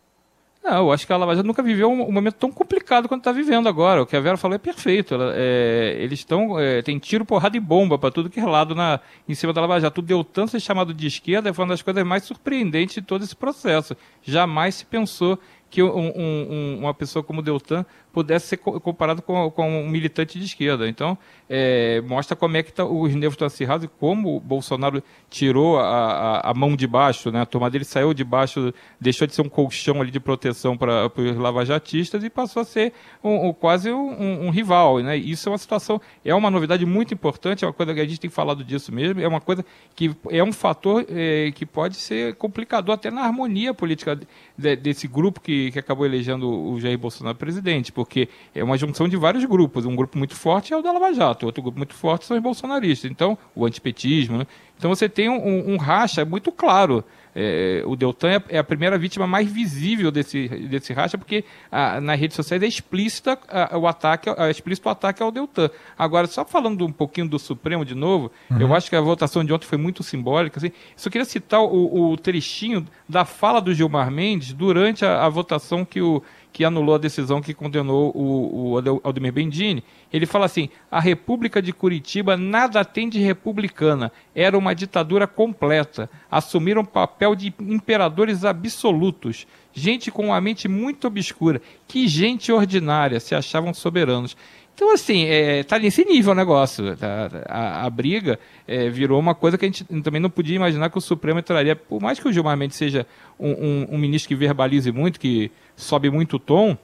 Não, 0.63 0.79
eu 0.79 0.93
acho 0.93 1.07
que 1.07 1.13
a 1.15 1.17
Lava 1.17 1.35
Jato 1.35 1.47
nunca 1.47 1.63
viveu 1.63 1.89
um, 1.89 2.07
um 2.07 2.13
momento 2.13 2.35
tão 2.35 2.53
complicado 2.53 3.09
quanto 3.09 3.21
está 3.21 3.33
vivendo 3.33 3.71
agora. 3.71 4.03
O 4.03 4.07
que 4.07 4.17
a 4.17 4.21
Vera 4.21 4.37
falou 4.37 4.57
é 4.57 4.59
perfeito. 4.59 5.15
Ela, 5.15 5.33
é, 5.35 5.97
eles 5.99 6.19
estão. 6.19 6.61
É, 6.61 6.83
tem 6.83 6.99
tiro, 6.99 7.25
porrada 7.25 7.57
e 7.57 7.61
bomba 7.61 7.97
para 7.97 8.11
tudo 8.11 8.29
que 8.29 8.41
é 8.41 8.45
lado 8.45 8.75
na, 8.75 9.01
em 9.27 9.35
cima 9.35 9.55
da 9.55 9.63
Lava 9.63 9.81
Jato. 9.81 10.03
Deu 10.03 10.23
tanto 10.23 10.51
ser 10.51 10.61
chamado 10.61 10.93
de 10.93 11.07
esquerda, 11.07 11.55
foi 11.55 11.65
uma 11.65 11.73
das 11.73 11.81
coisas 11.81 12.05
mais 12.05 12.25
surpreendentes 12.25 12.97
de 12.97 13.03
todo 13.03 13.25
esse 13.25 13.35
processo. 13.35 13.97
Jamais 14.23 14.75
se 14.75 14.85
pensou 14.85 15.39
que 15.71 15.83
um, 15.83 16.13
um, 16.17 16.79
uma 16.81 16.95
pessoa 16.95 17.23
como 17.23 17.43
Deltan 17.43 17.85
pudesse 18.17 18.47
ser 18.47 18.57
comparado 18.57 19.21
com, 19.21 19.51
com 19.51 19.83
um 19.83 19.91
militante 19.91 20.39
de 20.39 20.47
esquerda. 20.47 20.89
Então, 20.89 21.19
é, 21.51 22.01
mostra 22.01 22.35
como 22.35 22.57
é 22.57 22.63
que 22.63 22.73
tá, 22.73 22.83
os 22.83 23.15
nervos 23.15 23.35
estão 23.35 23.47
acirrados 23.47 23.85
e 23.85 23.89
como 23.89 24.37
o 24.37 24.41
Bolsonaro 24.41 25.03
tirou 25.29 25.79
a, 25.79 25.83
a, 25.83 26.51
a, 26.51 26.55
mão 26.55 26.75
de 26.75 26.87
baixo, 26.87 27.31
né? 27.31 27.43
a 27.43 27.47
turma 27.47 27.69
dele 27.69 27.85
saiu 27.85 28.15
de 28.15 28.25
baixo, 28.25 28.73
deixou 28.99 29.27
de 29.27 29.35
ser 29.35 29.43
um 29.43 29.51
colchão 29.51 30.01
ali 30.01 30.11
de 30.11 30.19
proteção 30.19 30.79
para 30.79 31.13
os 31.15 31.37
lavajatistas 31.37 32.25
e 32.25 32.31
passou 32.31 32.63
a 32.63 32.65
ser 32.65 32.95
um, 33.23 33.49
um, 33.49 33.53
quase 33.53 33.93
um, 33.93 34.49
rival. 34.49 35.01
Né? 35.01 35.19
Isso 35.19 35.51
é 35.51 35.53
uma 35.53 35.59
situação, 35.59 36.01
é 36.25 36.35
uma 36.35 36.51
novidade 36.51 36.87
muito 36.87 37.13
importante, 37.13 37.65
é 37.65 37.67
uma 37.67 37.75
coisa 37.75 37.93
que 37.93 38.01
a 38.01 38.07
gente 38.07 38.19
tem 38.19 38.31
falado 38.31 38.65
disso 38.65 38.91
mesmo, 38.91 39.21
é 39.21 39.29
uma 39.29 39.43
coisa 39.43 39.63
que 39.95 40.17
é 40.31 40.43
um 40.43 40.55
fator 40.55 41.05
é, 41.11 41.53
que 41.55 41.67
pode 41.67 41.97
ser 41.97 42.35
complicador 42.37 42.95
até 42.95 43.11
na 43.11 43.23
harmonia 43.23 43.75
política 43.75 44.19
de, 44.57 44.77
desse 44.77 45.07
grupo 45.07 45.39
que, 45.39 45.56
que 45.73 45.79
acabou 45.79 46.07
elegendo 46.07 46.49
o 46.49 46.81
Jair 46.81 46.99
Bolsonaro 46.99 47.37
presidente, 47.37 47.93
porque 47.93 48.29
é 48.55 48.63
uma 48.63 48.77
junção 48.77 49.09
de 49.09 49.17
vários 49.17 49.45
grupos. 49.45 49.85
Um 49.85 49.97
grupo 49.97 50.17
muito 50.17 50.35
forte 50.35 50.73
é 50.73 50.77
o 50.77 50.83
da 50.83 50.93
Lava 50.93 51.13
Jato, 51.13 51.47
outro 51.47 51.63
grupo 51.63 51.79
muito 51.79 51.95
forte 51.95 52.25
são 52.25 52.37
os 52.37 52.43
bolsonaristas. 52.43 53.11
Então, 53.11 53.37
o 53.55 53.65
antipetismo. 53.65 54.39
Né? 54.39 54.47
Então, 54.79 54.89
você 54.89 55.09
tem 55.09 55.29
um, 55.29 55.73
um 55.73 55.77
racha 55.77 56.25
muito 56.25 56.53
claro. 56.53 57.05
É, 57.39 57.83
o 57.85 57.95
Deltan 57.95 58.31
é, 58.31 58.43
é 58.49 58.59
a 58.59 58.65
primeira 58.65 58.97
vítima 58.97 59.27
mais 59.27 59.47
visível 59.47 60.11
desse, 60.11 60.49
desse 60.49 60.95
racha, 60.95 61.19
porque 61.19 61.45
a, 61.71 62.01
nas 62.01 62.19
redes 62.19 62.35
sociais 62.35 62.63
é 62.63 62.67
explícita 62.67 63.39
a, 63.47 63.77
o 63.77 63.87
ataque, 63.87 64.31
é 64.31 64.51
explícito 64.51 64.89
o 64.89 64.91
ataque 64.91 65.23
ao 65.23 65.31
Deltan. 65.31 65.69
Agora, 65.99 66.27
só 66.29 66.47
falando 66.47 66.87
um 66.87 66.93
pouquinho 66.93 67.29
do 67.29 67.39
Supremo 67.39 67.85
de 67.85 67.95
novo, 67.95 68.33
uhum. 68.51 68.59
eu 68.59 68.75
acho 68.75 68.89
que 68.89 68.97
a 68.97 69.01
votação 69.03 69.45
de 69.45 69.53
ontem 69.53 69.67
foi 69.67 69.77
muito 69.77 70.03
simbólica. 70.03 70.59
Assim, 70.59 70.73
só 70.97 71.11
queria 71.11 71.27
citar 71.27 71.61
o, 71.61 72.13
o 72.13 72.17
trechinho 72.17 72.87
da 73.07 73.27
fala 73.27 73.61
do 73.61 73.75
Gilmar 73.75 74.11
Mendes 74.11 74.55
durante 74.55 75.05
a, 75.05 75.27
a 75.27 75.29
votação 75.29 75.85
que 75.85 76.01
o, 76.01 76.23
que 76.57 76.65
anulou 76.65 76.95
a 76.95 76.99
decisão 76.99 77.43
que 77.43 77.53
condenou 77.53 78.11
o, 78.17 78.73
o 78.73 79.01
Aldemir 79.05 79.31
Bendini. 79.31 79.85
Ele 80.11 80.25
fala 80.25 80.47
assim: 80.47 80.71
a 80.91 80.99
República 80.99 81.61
de 81.61 81.71
Curitiba 81.71 82.35
nada 82.35 82.83
tem 82.83 83.11
de 83.11 83.19
republicana, 83.19 84.11
era 84.35 84.57
uma 84.57 84.75
ditadura 84.75 85.27
completa. 85.27 86.09
Assumiram 86.31 86.83
papel 86.83 87.35
de 87.35 87.53
imperadores 87.61 88.43
absolutos. 88.43 89.47
Gente 89.75 90.11
com 90.11 90.29
uma 90.29 90.41
mente 90.41 90.67
muito 90.67 91.07
obscura. 91.07 91.61
Que 91.87 92.09
gente 92.09 92.51
ordinária, 92.51 93.21
se 93.21 93.35
achavam 93.35 93.75
soberanos. 93.75 94.35
Então, 94.77 94.93
assim, 94.93 95.25
é, 95.25 95.63
tá 95.63 95.79
nesse 95.79 96.05
nível 96.05 96.33
o 96.33 96.35
negócio. 96.35 96.95
Tá? 96.99 97.31
A, 97.47 97.87
a, 97.87 97.91
briga 97.91 98.39
é, 98.69 98.91
virou 98.91 99.19
uma 99.19 99.35
coisa 99.35 99.57
que 99.57 99.65
a 99.65 99.69
gente 99.69 99.85
também 100.03 100.21
não 100.21 100.29
podia 100.29 100.55
imaginar 100.55 100.91
que 100.91 100.99
o 100.99 101.01
Supremo 101.01 101.39
entraria. 101.39 101.75
Por 101.75 101.99
mais 101.99 102.21
que 102.21 102.29
o 102.29 102.33
Gilmar 102.33 102.59
Mendes 102.59 102.77
seja 102.77 103.07
um, 103.41 103.53
um, 103.53 103.87
um 103.93 103.99
ministro 103.99 104.29
que 104.29 104.35
verbalize 104.35 104.93
muito, 104.93 105.19
que 105.19 105.51
sobe 105.75 106.11
muito 106.11 106.37
o 106.37 106.39
tom, 106.39 106.77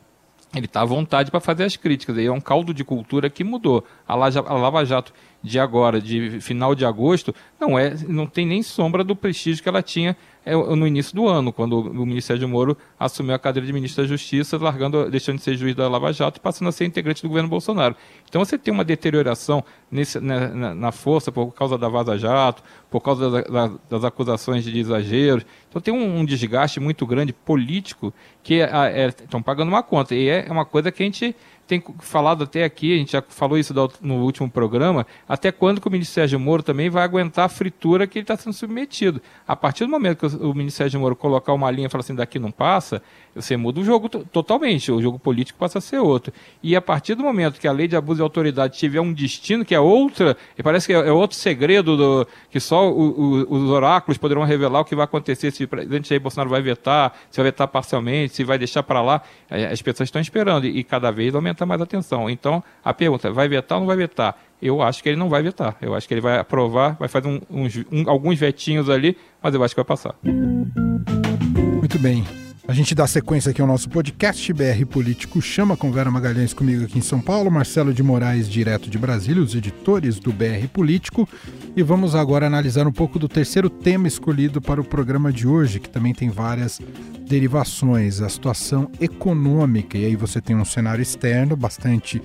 ele 0.57 0.65
está 0.65 0.81
à 0.81 0.85
vontade 0.87 1.31
para 1.31 1.39
fazer 1.39 1.65
as 1.65 1.77
críticas. 1.77 2.17
Aí 2.17 2.25
é 2.25 2.33
um 2.33 2.41
caldo 2.41 2.73
de 2.73 2.83
cultura 2.83 3.29
que 3.29 3.45
mudou. 3.45 3.85
A 4.09 4.15
Lava 4.15 4.87
Jato 4.87 5.13
de 5.43 5.59
agora, 5.59 6.01
de 6.01 6.41
final 6.41 6.75
de 6.75 6.85
agosto, 6.85 7.35
não 7.61 7.79
é, 7.79 7.95
não 8.09 8.27
tem 8.27 8.47
nem 8.47 8.63
sombra 8.63 9.03
do 9.03 9.17
prestígio 9.17 9.63
que 9.63 9.69
ela 9.69 9.83
tinha 9.83 10.17
é, 10.45 10.55
no 10.55 10.87
início 10.87 11.15
do 11.15 11.29
ano, 11.29 11.53
quando 11.53 11.81
o 11.81 12.07
ministro 12.07 12.35
Sérgio 12.35 12.49
Moro 12.49 12.77
assumiu 12.99 13.35
a 13.35 13.39
cadeira 13.39 13.65
de 13.65 13.73
ministro 13.73 14.03
da 14.03 14.09
Justiça, 14.09 14.59
largando, 14.59 15.09
deixando 15.09 15.39
de 15.39 15.45
ser 15.45 15.57
juiz 15.57 15.75
da 15.75 15.89
Lava 15.89 16.13
Jato 16.13 16.39
e 16.39 16.41
passando 16.41 16.69
a 16.69 16.73
ser 16.73 16.85
integrante 16.85 17.23
do 17.23 17.29
governo 17.29 17.49
Bolsonaro. 17.49 17.95
Então 18.29 18.45
você 18.45 18.59
tem 18.59 18.75
uma 18.75 18.85
deterioração 18.85 19.65
nesse, 19.91 20.19
na, 20.19 20.49
na, 20.49 20.75
na, 20.75 20.93
força 20.93 21.31
por 21.31 21.53
causa 21.53 21.79
da 21.79 21.89
Vaza 21.89 22.19
Jato, 22.19 22.63
por 22.91 23.01
causa 23.01 23.31
da, 23.31 23.41
da, 23.43 23.75
das 23.89 24.05
acusações 24.05 24.65
de 24.65 24.77
exageros. 24.77 25.47
Então 25.69 25.81
tem 25.81 25.95
um, 25.95 26.19
um 26.19 26.25
desgaste 26.25 26.81
muito 26.81 27.07
grande 27.07 27.33
político 27.33 28.13
que 28.43 28.55
estão 28.55 29.39
é, 29.39 29.41
é, 29.41 29.45
pagando 29.45 29.69
uma 29.69 29.83
conta. 29.83 30.13
E 30.15 30.29
é 30.29 30.47
uma 30.51 30.65
coisa 30.65 30.91
que 30.91 31.03
a 31.05 31.07
gente 31.07 31.37
tem 31.67 31.83
falado 32.01 32.45
até 32.45 32.65
aqui, 32.65 32.95
a 32.95 32.99
gente 32.99 33.13
já 33.13 33.23
falou 33.23 33.57
isso 33.57 33.73
no 34.01 34.23
último 34.23 34.51
programa, 34.51 35.07
até 35.29 35.51
quando 35.51 35.81
que 35.81 35.89
o 35.89 35.91
ministro 35.91 36.15
Sérgio 36.15 36.39
Moro 36.39 36.63
também 36.63 36.91
vai 36.91 37.03
aguentar 37.03 37.47
a 37.47 37.49
fritura 37.49 38.07
que 38.07 38.19
ele 38.19 38.25
está 38.25 38.37
sendo 38.37 38.53
submetido. 38.53 39.23
A 39.47 39.57
partir 39.57 39.85
do 39.85 39.91
momento 39.91 40.29
que 40.29 40.37
o 40.37 40.55
ministro 40.55 40.79
Sérgio 40.79 41.01
Moro 41.01 41.17
colocar 41.17 41.53
uma 41.53 41.71
linha 41.71 41.87
e 41.87 41.91
falar 41.91 42.03
assim, 42.03 42.15
daqui 42.15 42.39
não 42.39 42.51
passa, 42.51 43.03
você 43.35 43.57
muda 43.57 43.81
o 43.81 43.85
jogo 43.85 44.09
totalmente, 44.09 44.93
o 44.93 45.01
jogo 45.01 45.19
político 45.19 45.59
passa 45.59 45.79
a 45.79 45.81
ser 45.81 45.99
outro. 45.99 46.33
E 46.63 46.77
a 46.77 46.83
partir 46.83 47.15
do 47.15 47.23
momento 47.23 47.59
que 47.59 47.67
a 47.67 47.73
lei 47.73 47.89
de 47.89 47.97
abuso 47.97 48.17
de 48.17 48.23
autoridade 48.23 48.77
tiver 48.77 49.01
um 49.01 49.13
destino, 49.13 49.65
que 49.65 49.75
é 49.75 49.81
outra, 49.81 50.37
e 50.57 50.63
parece 50.63 50.87
que 50.87 50.93
é, 50.93 50.97
é 50.97 51.13
outro 51.13 51.37
segredo 51.37 51.97
do, 51.97 52.27
que 52.51 52.61
só 52.61 52.91
o, 52.91 53.47
o, 53.49 53.55
os 53.55 53.71
oráculos 53.71 54.19
poderão 54.19 54.43
revelar 54.43 54.81
o 54.81 54.85
que 54.85 54.95
vai 54.95 55.05
acontecer, 55.05 55.51
se 55.51 55.65
o 55.65 55.69
presidente 55.69 56.09
Jair 56.09 56.21
Bolsonaro 56.21 56.51
vai 56.51 56.61
vetar, 56.61 57.15
se 57.31 57.39
vai 57.39 57.51
vetar 57.51 57.69
parcialmente, 57.69 58.35
se 58.35 58.45
vai 58.45 58.59
deixar 58.59 58.83
para 58.83 59.01
lá, 59.01 59.23
as 59.71 59.81
pessoas 59.81 60.09
estão 60.09 60.21
esperando 60.21 60.67
e, 60.67 60.79
e 60.79 60.85
cada 60.85 61.11
vez 61.11 61.35
aumenta 61.35 61.65
mais 61.65 61.81
a 61.81 61.85
atenção. 61.85 62.29
Então, 62.29 62.63
a 62.85 62.93
pergunta, 62.93 63.31
vai 63.31 63.49
vetar 63.49 63.79
ou 63.79 63.81
não 63.81 63.87
vai 63.87 63.97
vetar? 63.97 64.37
Eu 64.61 64.81
acho 64.81 65.03
que 65.03 65.09
ele 65.09 65.17
não 65.19 65.29
vai 65.29 65.43
vetar. 65.43 65.77
Eu 65.83 65.95
acho 65.95 66.07
que 66.07 66.15
ele 66.15 66.21
vai 66.21 66.39
aprovar, 66.39 66.97
vai 66.99 67.09
fazer 67.09 67.27
um, 67.27 67.41
uns, 67.51 67.77
um, 67.91 68.09
alguns 68.09 68.39
vetinhos 68.39 68.89
ali, 68.89 69.17
mas 69.43 69.55
eu 69.55 69.65
acho 69.65 69.75
que 69.75 69.81
vai 69.81 69.85
passar. 69.85 70.15
Muito 70.23 71.99
bem. 71.99 72.25
A 72.67 72.73
gente 72.73 72.95
dá 72.95 73.09
sequência 73.09 73.51
aqui 73.51 73.61
ao 73.61 73.67
nosso 73.67 73.89
podcast 73.89 74.53
BR 74.53 74.87
Político 74.89 75.43
Chama 75.43 75.77
com 75.77 75.91
Vera 75.91 76.13
Magalhães 76.13 76.55
comigo 76.55 76.85
aqui 76.85 76.97
em 76.97 77.03
São 77.03 77.21
Paulo, 77.21 77.51
Marcelo 77.51 77.93
de 77.93 78.05
Moraes, 78.05 78.49
direto 78.49 78.89
de 78.89 78.97
Brasília, 78.97 79.43
os 79.43 79.57
editores 79.57 80.21
do 80.21 80.33
BR 80.33 80.69
Político. 80.73 81.29
E 81.77 81.83
vamos 81.83 82.15
agora 82.15 82.47
analisar 82.47 82.87
um 82.87 82.93
pouco 82.93 83.19
do 83.19 83.29
terceiro 83.29 83.69
tema 83.69 84.07
escolhido 84.07 84.63
para 84.63 84.81
o 84.81 84.85
programa 84.85 85.33
de 85.33 85.47
hoje, 85.47 85.81
que 85.81 85.91
também 85.91 86.15
tem 86.15 86.31
várias 86.31 86.81
derivações, 87.27 88.21
a 88.21 88.29
situação 88.29 88.89
econômica. 89.01 89.99
E 89.99 90.05
aí 90.05 90.15
você 90.15 90.41
tem 90.41 90.55
um 90.55 90.65
cenário 90.65 91.03
externo 91.03 91.57
bastante 91.57 92.23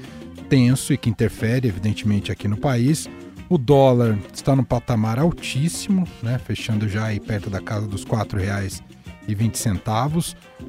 tenso 0.48 0.94
e 0.94 0.98
que 0.98 1.10
interfere, 1.10 1.68
evidentemente, 1.68 2.32
aqui 2.32 2.48
no 2.48 2.58
país. 2.58 3.10
O 3.50 3.58
dólar 3.58 4.20
está 4.32 4.56
no 4.56 4.64
patamar 4.64 5.18
altíssimo, 5.18 6.08
né, 6.22 6.38
fechando 6.38 6.88
já 6.88 7.06
aí 7.06 7.20
perto 7.20 7.50
da 7.50 7.60
casa 7.60 7.88
dos 7.88 8.04
R$ 8.04 8.40
reais 8.40 8.84
20 8.84 8.86
centavos. 8.86 8.97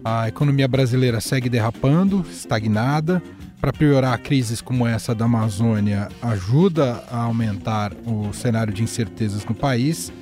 A 0.04 0.28
economia 0.28 0.66
brasileira 0.66 1.20
segue 1.20 1.48
derrapando, 1.48 2.24
estagnada. 2.30 3.22
Para 3.60 3.72
piorar, 3.72 4.20
crises 4.20 4.60
como 4.60 4.86
essa 4.86 5.14
da 5.14 5.24
Amazônia 5.24 6.08
ajuda 6.22 7.04
a 7.10 7.22
aumentar 7.22 7.92
o 8.06 8.32
cenário 8.32 8.72
de 8.72 8.82
incertezas 8.82 9.44
no 9.44 9.54
país. 9.54 10.12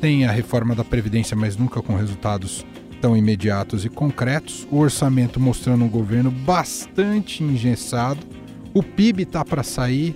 Tem 0.00 0.24
a 0.24 0.32
reforma 0.32 0.74
da 0.74 0.84
Previdência, 0.84 1.36
mas 1.36 1.56
nunca 1.56 1.82
com 1.82 1.96
resultados 1.96 2.64
tão 3.00 3.16
imediatos 3.16 3.84
e 3.84 3.88
concretos. 3.88 4.66
O 4.70 4.78
orçamento 4.78 5.38
mostrando 5.38 5.84
um 5.84 5.88
governo 5.88 6.30
bastante 6.30 7.42
engessado. 7.42 8.20
O 8.72 8.82
PIB 8.82 9.24
está 9.24 9.44
para 9.44 9.62
sair. 9.62 10.14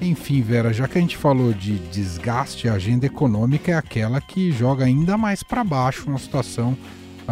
Enfim, 0.00 0.42
Vera, 0.42 0.72
já 0.72 0.88
que 0.88 0.98
a 0.98 1.00
gente 1.00 1.16
falou 1.16 1.52
de 1.52 1.78
desgaste, 1.90 2.68
a 2.68 2.74
agenda 2.74 3.06
econômica 3.06 3.72
é 3.72 3.74
aquela 3.74 4.20
que 4.20 4.50
joga 4.50 4.84
ainda 4.84 5.16
mais 5.16 5.42
para 5.42 5.62
baixo 5.62 6.08
uma 6.08 6.18
situação 6.18 6.76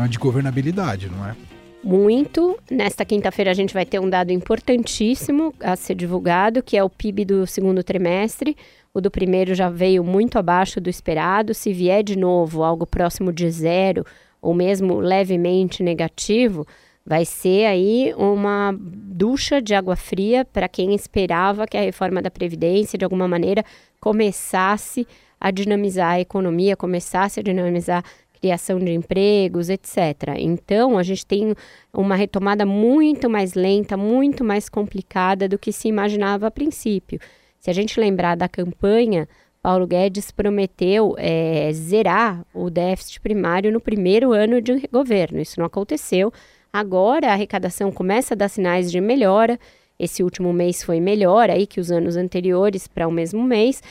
de 0.09 0.19
governabilidade, 0.19 1.09
não 1.09 1.27
é? 1.27 1.35
Muito. 1.83 2.59
Nesta 2.71 3.05
quinta-feira 3.05 3.51
a 3.51 3.55
gente 3.55 3.73
vai 3.73 3.87
ter 3.87 3.99
um 3.99 4.09
dado 4.09 4.33
importantíssimo 4.33 5.55
a 5.61 5.75
ser 5.77 5.95
divulgado, 5.95 6.63
que 6.63 6.77
é 6.77 6.85
o 6.85 6.91
PIB 6.91 7.25
do 7.25 7.47
segundo 7.47 7.83
trimestre. 7.83 8.57
O 8.93 9.01
do 9.01 9.11
primeiro 9.11 9.55
já 9.55 9.71
veio 9.71 10.05
muito 10.05 10.39
abaixo 10.39 10.81
do 10.81 10.91
esperado. 10.91 11.55
Se 11.55 11.73
vier 11.73 12.03
de 12.03 12.19
novo 12.19 12.63
algo 12.63 12.87
próximo 12.87 13.33
de 13.33 13.51
zero, 13.51 14.05
ou 14.43 14.53
mesmo 14.53 14.99
levemente 14.99 15.83
negativo, 15.83 16.67
vai 17.05 17.25
ser 17.25 17.67
aí 17.67 18.13
uma 18.17 18.75
ducha 18.79 19.61
de 19.61 19.75
água 19.75 19.97
fria 19.97 20.45
para 20.45 20.69
quem 20.69 20.95
esperava 20.95 21.67
que 21.67 21.77
a 21.77 21.83
reforma 21.83 22.21
da 22.21 22.31
Previdência, 22.31 22.99
de 22.99 23.05
alguma 23.05 23.27
maneira, 23.27 23.65
começasse 23.99 25.07
a 25.41 25.51
dinamizar 25.51 26.13
a 26.13 26.21
economia, 26.21 26.77
começasse 26.77 27.41
a 27.41 27.43
dinamizar 27.43 28.05
criação 28.41 28.79
de 28.79 28.93
empregos, 28.93 29.69
etc. 29.69 30.37
Então, 30.39 30.97
a 30.97 31.03
gente 31.03 31.27
tem 31.27 31.55
uma 31.93 32.15
retomada 32.15 32.65
muito 32.65 33.29
mais 33.29 33.55
lenta, 33.55 33.97
muito 33.97 34.43
mais 34.43 34.69
complicada 34.69 35.47
do 35.47 35.59
que 35.59 35.73
se 35.73 35.89
imaginava 35.89 36.47
a 36.47 36.51
princípio. 36.51 37.21
Se 37.59 37.69
a 37.69 37.75
gente 37.75 38.01
lembrar 38.01 38.37
da 38.37 38.49
campanha, 38.49 39.29
Paulo 39.63 39.87
Guedes 39.87 40.31
prometeu 40.31 41.15
é, 41.19 41.71
zerar 41.75 42.45
o 42.55 42.71
déficit 42.71 43.21
primário 43.21 43.71
no 43.71 43.81
primeiro 43.81 44.33
ano 44.33 44.63
de 44.63 44.89
governo. 44.91 45.39
Isso 45.39 45.61
não 45.61 45.67
aconteceu. 45.67 46.33
Agora 46.73 47.29
a 47.29 47.33
arrecadação 47.33 47.93
começa 47.93 48.33
a 48.33 48.37
dar 48.37 48.49
sinais 48.49 48.91
de 48.91 49.01
melhora. 49.01 49.61
Esse 49.99 50.23
último 50.23 50.51
mês 50.51 50.83
foi 50.83 50.99
melhor 50.99 51.51
aí 51.51 51.67
que 51.67 51.79
os 51.79 51.91
anos 51.91 52.17
anteriores 52.17 52.89
para 52.89 53.07
o 53.07 53.13
mesmo 53.13 53.43
mês 53.43 53.83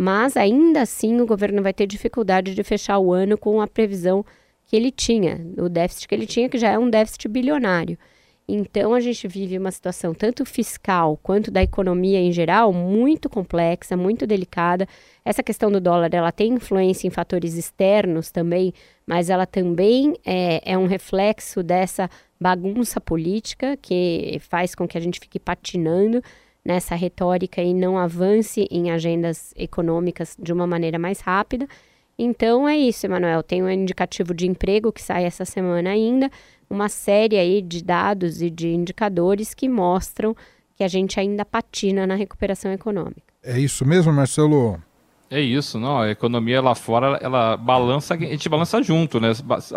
mas 0.00 0.36
ainda 0.36 0.82
assim 0.82 1.20
o 1.20 1.26
governo 1.26 1.60
vai 1.60 1.72
ter 1.72 1.84
dificuldade 1.84 2.54
de 2.54 2.62
fechar 2.62 3.00
o 3.00 3.12
ano 3.12 3.36
com 3.36 3.60
a 3.60 3.66
previsão 3.66 4.24
que 4.64 4.76
ele 4.76 4.92
tinha, 4.92 5.44
o 5.58 5.68
déficit 5.68 6.06
que 6.06 6.14
ele 6.14 6.24
tinha, 6.24 6.48
que 6.48 6.56
já 6.56 6.70
é 6.70 6.78
um 6.78 6.88
déficit 6.88 7.26
bilionário. 7.26 7.98
Então 8.46 8.94
a 8.94 9.00
gente 9.00 9.26
vive 9.26 9.58
uma 9.58 9.72
situação 9.72 10.14
tanto 10.14 10.44
fiscal 10.44 11.18
quanto 11.20 11.50
da 11.50 11.64
economia 11.64 12.20
em 12.20 12.30
geral 12.30 12.72
muito 12.72 13.28
complexa, 13.28 13.96
muito 13.96 14.24
delicada. 14.24 14.86
Essa 15.24 15.42
questão 15.42 15.68
do 15.68 15.80
dólar 15.80 16.14
ela 16.14 16.30
tem 16.30 16.52
influência 16.52 17.08
em 17.08 17.10
fatores 17.10 17.54
externos 17.54 18.30
também, 18.30 18.72
mas 19.04 19.28
ela 19.28 19.46
também 19.46 20.14
é, 20.24 20.74
é 20.74 20.78
um 20.78 20.86
reflexo 20.86 21.60
dessa 21.60 22.08
bagunça 22.40 23.00
política 23.00 23.76
que 23.76 24.38
faz 24.48 24.76
com 24.76 24.86
que 24.86 24.96
a 24.96 25.00
gente 25.00 25.18
fique 25.18 25.40
patinando 25.40 26.22
nessa 26.64 26.94
retórica 26.94 27.62
e 27.62 27.72
não 27.72 27.96
avance 27.96 28.66
em 28.70 28.90
agendas 28.90 29.54
econômicas 29.56 30.36
de 30.38 30.52
uma 30.52 30.66
maneira 30.66 30.98
mais 30.98 31.20
rápida. 31.20 31.66
Então 32.18 32.68
é 32.68 32.76
isso, 32.76 33.06
Emanuel. 33.06 33.42
Tem 33.42 33.62
um 33.62 33.70
indicativo 33.70 34.34
de 34.34 34.46
emprego 34.46 34.92
que 34.92 35.00
sai 35.00 35.24
essa 35.24 35.44
semana 35.44 35.90
ainda, 35.90 36.30
uma 36.68 36.88
série 36.88 37.38
aí 37.38 37.62
de 37.62 37.82
dados 37.82 38.42
e 38.42 38.50
de 38.50 38.68
indicadores 38.68 39.54
que 39.54 39.68
mostram 39.68 40.36
que 40.76 40.84
a 40.84 40.88
gente 40.88 41.18
ainda 41.18 41.44
patina 41.44 42.06
na 42.06 42.14
recuperação 42.14 42.72
econômica. 42.72 43.22
É 43.42 43.58
isso 43.58 43.84
mesmo, 43.84 44.12
Marcelo? 44.12 44.80
É 45.30 45.40
isso, 45.40 45.78
não. 45.78 45.98
A 46.00 46.10
economia 46.10 46.60
lá 46.60 46.74
fora, 46.74 47.18
ela 47.20 47.56
balança, 47.56 48.14
a 48.14 48.16
gente 48.16 48.48
balança 48.48 48.82
junto, 48.82 49.20
né? 49.20 49.32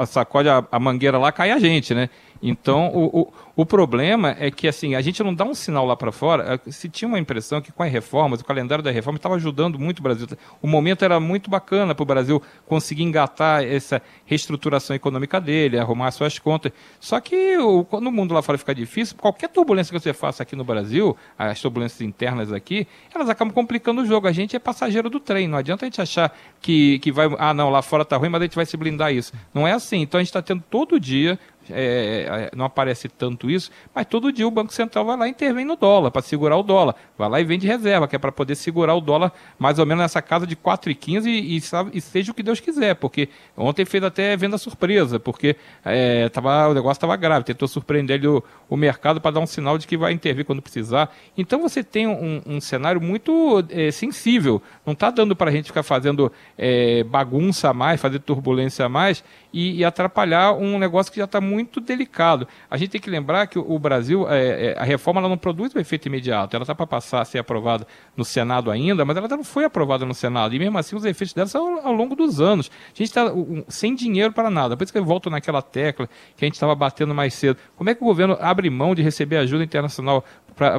Sacode 0.07 0.47
a, 0.47 0.65
a 0.71 0.79
mangueira 0.79 1.17
lá, 1.17 1.31
cai 1.31 1.51
a 1.51 1.59
gente, 1.59 1.93
né? 1.93 2.09
Então, 2.41 2.87
o, 2.87 3.21
o, 3.21 3.33
o, 3.57 3.65
problema 3.65 4.35
é 4.39 4.49
que 4.49 4.67
assim 4.67 4.95
a 4.95 5.01
gente 5.01 5.21
não 5.23 5.33
dá 5.33 5.45
um 5.45 5.53
sinal 5.53 5.85
lá 5.85 5.95
para 5.95 6.11
fora. 6.11 6.59
Se 6.67 6.89
tinha 6.89 7.07
uma 7.07 7.19
impressão 7.19 7.61
que 7.61 7.71
com 7.71 7.83
as 7.83 7.91
reformas, 7.91 8.41
o 8.41 8.45
calendário 8.45 8.83
da 8.83 8.89
reforma 8.89 9.17
estava 9.17 9.35
ajudando 9.35 9.77
muito 9.77 9.99
o 9.99 10.01
Brasil. 10.01 10.27
O 10.59 10.67
momento 10.67 11.05
era 11.05 11.19
muito 11.19 11.51
bacana 11.51 11.93
para 11.93 12.01
o 12.01 12.05
Brasil 12.05 12.41
conseguir 12.65 13.03
engatar 13.03 13.63
essa 13.63 14.01
reestruturação 14.25 14.95
econômica 14.95 15.39
dele, 15.39 15.77
arrumar 15.77 16.09
suas 16.09 16.39
contas. 16.39 16.71
Só 16.99 17.19
que 17.19 17.57
o, 17.59 17.85
quando 17.85 18.07
o 18.07 18.11
mundo 18.11 18.33
lá 18.33 18.41
fora 18.41 18.57
fica 18.57 18.73
difícil, 18.73 19.15
qualquer 19.17 19.49
turbulência 19.49 19.93
que 19.93 19.99
você 19.99 20.13
faça 20.13 20.41
aqui 20.41 20.55
no 20.55 20.63
Brasil, 20.63 21.15
as 21.37 21.61
turbulências 21.61 22.01
internas 22.01 22.51
aqui, 22.51 22.87
elas 23.13 23.29
acabam 23.29 23.53
complicando 23.53 24.01
o 24.01 24.05
jogo. 24.05 24.27
A 24.27 24.31
gente 24.31 24.55
é 24.55 24.59
passageiro 24.59 25.11
do 25.11 25.19
trem. 25.19 25.47
Não 25.47 25.59
adianta 25.59 25.85
a 25.85 25.87
gente 25.87 26.01
achar 26.01 26.35
que, 26.59 26.97
que 26.99 27.11
vai. 27.11 27.29
Ah, 27.37 27.53
não, 27.53 27.69
lá 27.69 27.83
fora 27.83 28.01
está 28.01 28.17
ruim, 28.17 28.29
mas 28.29 28.41
a 28.41 28.45
gente 28.45 28.55
vai 28.55 28.65
se 28.65 28.75
blindar 28.75 29.13
isso. 29.13 29.31
Não 29.53 29.67
é 29.67 29.73
assim. 29.73 30.01
Então 30.01 30.17
a 30.17 30.23
gente 30.23 30.29
está 30.29 30.41
tendo 30.41 30.63
todo 30.67 30.99
dia 30.99 31.37
é, 31.73 32.49
é, 32.51 32.51
não 32.55 32.65
aparece 32.65 33.07
tanto 33.07 33.49
isso, 33.49 33.71
mas 33.93 34.05
todo 34.05 34.31
dia 34.31 34.47
o 34.47 34.51
Banco 34.51 34.73
Central 34.73 35.05
vai 35.05 35.17
lá 35.17 35.27
e 35.27 35.31
intervém 35.31 35.65
no 35.65 35.75
dólar, 35.75 36.11
para 36.11 36.21
segurar 36.21 36.57
o 36.57 36.63
dólar. 36.63 36.95
Vai 37.17 37.29
lá 37.29 37.41
e 37.41 37.43
vende 37.43 37.67
reserva, 37.67 38.07
que 38.07 38.15
é 38.15 38.19
para 38.19 38.31
poder 38.31 38.55
segurar 38.55 38.95
o 38.95 39.01
dólar 39.01 39.31
mais 39.57 39.79
ou 39.79 39.85
menos 39.85 40.01
nessa 40.03 40.21
casa 40.21 40.45
de 40.45 40.55
4,15 40.55 41.25
e, 41.25 41.57
e, 41.57 41.97
e 41.97 42.01
seja 42.01 42.31
o 42.31 42.35
que 42.35 42.43
Deus 42.43 42.59
quiser, 42.59 42.95
porque 42.95 43.29
ontem 43.55 43.85
fez 43.85 44.03
até 44.03 44.35
venda 44.35 44.57
surpresa, 44.57 45.19
porque 45.19 45.55
é, 45.83 46.29
tava, 46.29 46.69
o 46.69 46.73
negócio 46.73 46.97
estava 46.97 47.15
grave, 47.15 47.45
tentou 47.45 47.67
surpreender 47.67 48.25
o, 48.27 48.43
o 48.69 48.77
mercado 48.77 49.21
para 49.21 49.31
dar 49.31 49.39
um 49.39 49.47
sinal 49.47 49.77
de 49.77 49.87
que 49.87 49.97
vai 49.97 50.13
intervir 50.13 50.45
quando 50.45 50.61
precisar. 50.61 51.13
Então 51.37 51.61
você 51.61 51.83
tem 51.83 52.07
um, 52.07 52.41
um 52.45 52.61
cenário 52.61 53.01
muito 53.01 53.63
é, 53.69 53.91
sensível, 53.91 54.61
não 54.85 54.93
está 54.93 55.09
dando 55.09 55.35
para 55.35 55.49
a 55.49 55.53
gente 55.53 55.65
ficar 55.65 55.83
fazendo 55.83 56.31
é, 56.57 57.03
bagunça 57.03 57.69
a 57.69 57.73
mais, 57.73 58.01
fazer 58.01 58.19
turbulência 58.19 58.85
a 58.85 58.89
mais 58.89 59.23
e, 59.53 59.77
e 59.77 59.85
atrapalhar 59.85 60.53
um 60.53 60.79
negócio 60.79 61.11
que 61.11 61.19
já 61.19 61.25
está 61.25 61.41
muito 61.41 61.60
muito 61.63 61.81
delicado. 61.81 62.47
A 62.69 62.77
gente 62.77 62.91
tem 62.91 63.01
que 63.01 63.09
lembrar 63.09 63.47
que 63.47 63.57
o 63.57 63.79
Brasil, 63.79 64.29
é, 64.29 64.67
é, 64.67 64.79
a 64.79 64.83
reforma 64.83 65.19
ela 65.19 65.29
não 65.29 65.37
produz 65.37 65.73
um 65.75 65.79
efeito 65.79 66.07
imediato. 66.07 66.55
Ela 66.55 66.63
está 66.63 66.75
para 66.75 66.87
passar 66.87 67.21
a 67.21 67.25
ser 67.25 67.39
aprovada 67.39 67.87
no 68.15 68.25
Senado 68.25 68.71
ainda, 68.71 69.05
mas 69.05 69.17
ela 69.17 69.27
não 69.27 69.43
foi 69.43 69.65
aprovada 69.65 70.05
no 70.05 70.13
Senado. 70.13 70.55
E 70.55 70.59
mesmo 70.59 70.77
assim, 70.77 70.95
os 70.95 71.05
efeitos 71.05 71.33
dela 71.33 71.47
são 71.47 71.79
ao, 71.79 71.87
ao 71.87 71.93
longo 71.93 72.15
dos 72.15 72.41
anos. 72.41 72.71
A 72.87 72.97
gente 72.97 73.07
está 73.07 73.25
um, 73.33 73.63
sem 73.67 73.95
dinheiro 73.95 74.33
para 74.33 74.49
nada. 74.49 74.75
Por 74.75 74.83
isso 74.83 74.93
que 74.93 74.99
eu 74.99 75.05
volto 75.05 75.29
naquela 75.29 75.61
tecla 75.61 76.07
que 76.35 76.45
a 76.45 76.47
gente 76.47 76.55
estava 76.55 76.75
batendo 76.75 77.13
mais 77.13 77.33
cedo. 77.33 77.57
Como 77.75 77.89
é 77.89 77.95
que 77.95 78.03
o 78.03 78.05
governo 78.05 78.37
abre 78.39 78.69
mão 78.69 78.93
de 78.95 79.01
receber 79.01 79.37
ajuda 79.37 79.63
internacional 79.63 80.23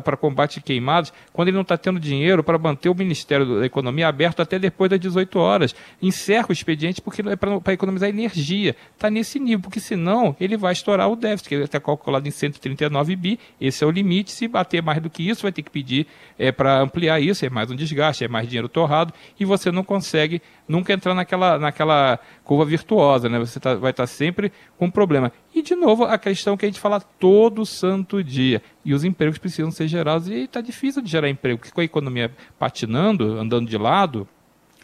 para 0.00 0.16
combate 0.16 0.58
a 0.58 0.62
queimados, 0.62 1.12
quando 1.32 1.48
ele 1.48 1.54
não 1.54 1.62
está 1.62 1.76
tendo 1.76 1.98
dinheiro 1.98 2.42
para 2.42 2.58
manter 2.58 2.88
o 2.88 2.94
Ministério 2.94 3.60
da 3.60 3.66
Economia 3.66 4.08
aberto 4.08 4.40
até 4.40 4.58
depois 4.58 4.90
das 4.90 5.00
18 5.00 5.38
horas. 5.38 5.74
Encerra 6.00 6.46
o 6.48 6.52
expediente 6.52 7.00
porque 7.00 7.22
é 7.22 7.36
para 7.36 7.72
economizar 7.72 8.08
energia. 8.08 8.76
Está 8.94 9.10
nesse 9.10 9.38
nível, 9.38 9.60
porque 9.60 9.80
senão 9.80 10.36
ele 10.40 10.56
vai 10.56 10.72
estourar 10.72 11.08
o 11.10 11.16
déficit, 11.16 11.48
que 11.48 11.54
está 11.56 11.80
calculado 11.80 12.26
em 12.26 12.30
139 12.30 13.16
bi. 13.16 13.38
Esse 13.60 13.84
é 13.84 13.86
o 13.86 13.90
limite. 13.90 14.30
Se 14.30 14.48
bater 14.48 14.82
mais 14.82 15.00
do 15.00 15.10
que 15.10 15.28
isso, 15.28 15.42
vai 15.42 15.52
ter 15.52 15.62
que 15.62 15.70
pedir 15.70 16.06
é, 16.38 16.52
para 16.52 16.80
ampliar 16.80 17.20
isso. 17.20 17.44
É 17.44 17.50
mais 17.50 17.70
um 17.70 17.76
desgaste, 17.76 18.24
é 18.24 18.28
mais 18.28 18.46
dinheiro 18.46 18.68
torrado 18.68 19.12
e 19.38 19.44
você 19.44 19.70
não 19.70 19.82
consegue 19.82 20.42
nunca 20.68 20.92
entrar 20.92 21.14
naquela, 21.14 21.58
naquela 21.58 22.18
curva 22.44 22.64
virtuosa, 22.64 23.28
né? 23.28 23.38
Você 23.38 23.60
tá, 23.60 23.74
vai 23.74 23.90
estar 23.90 24.04
tá 24.04 24.06
sempre 24.06 24.52
com 24.78 24.90
problema. 24.90 25.32
E, 25.54 25.60
de 25.60 25.74
novo, 25.74 26.04
a 26.04 26.16
questão 26.18 26.56
que 26.56 26.64
a 26.64 26.68
gente 26.68 26.80
fala 26.80 27.00
todo 27.00 27.66
santo 27.66 28.22
dia. 28.24 28.62
E 28.84 28.94
os 28.94 29.04
empregos 29.04 29.38
precisam 29.38 29.70
ser 29.70 29.86
gerados 29.86 30.28
e 30.28 30.44
está 30.44 30.60
difícil 30.60 31.02
de 31.02 31.10
gerar 31.10 31.28
emprego, 31.28 31.58
porque 31.58 31.72
com 31.72 31.80
a 31.80 31.84
economia 31.84 32.32
patinando, 32.58 33.38
andando 33.38 33.68
de 33.68 33.76
lado, 33.76 34.26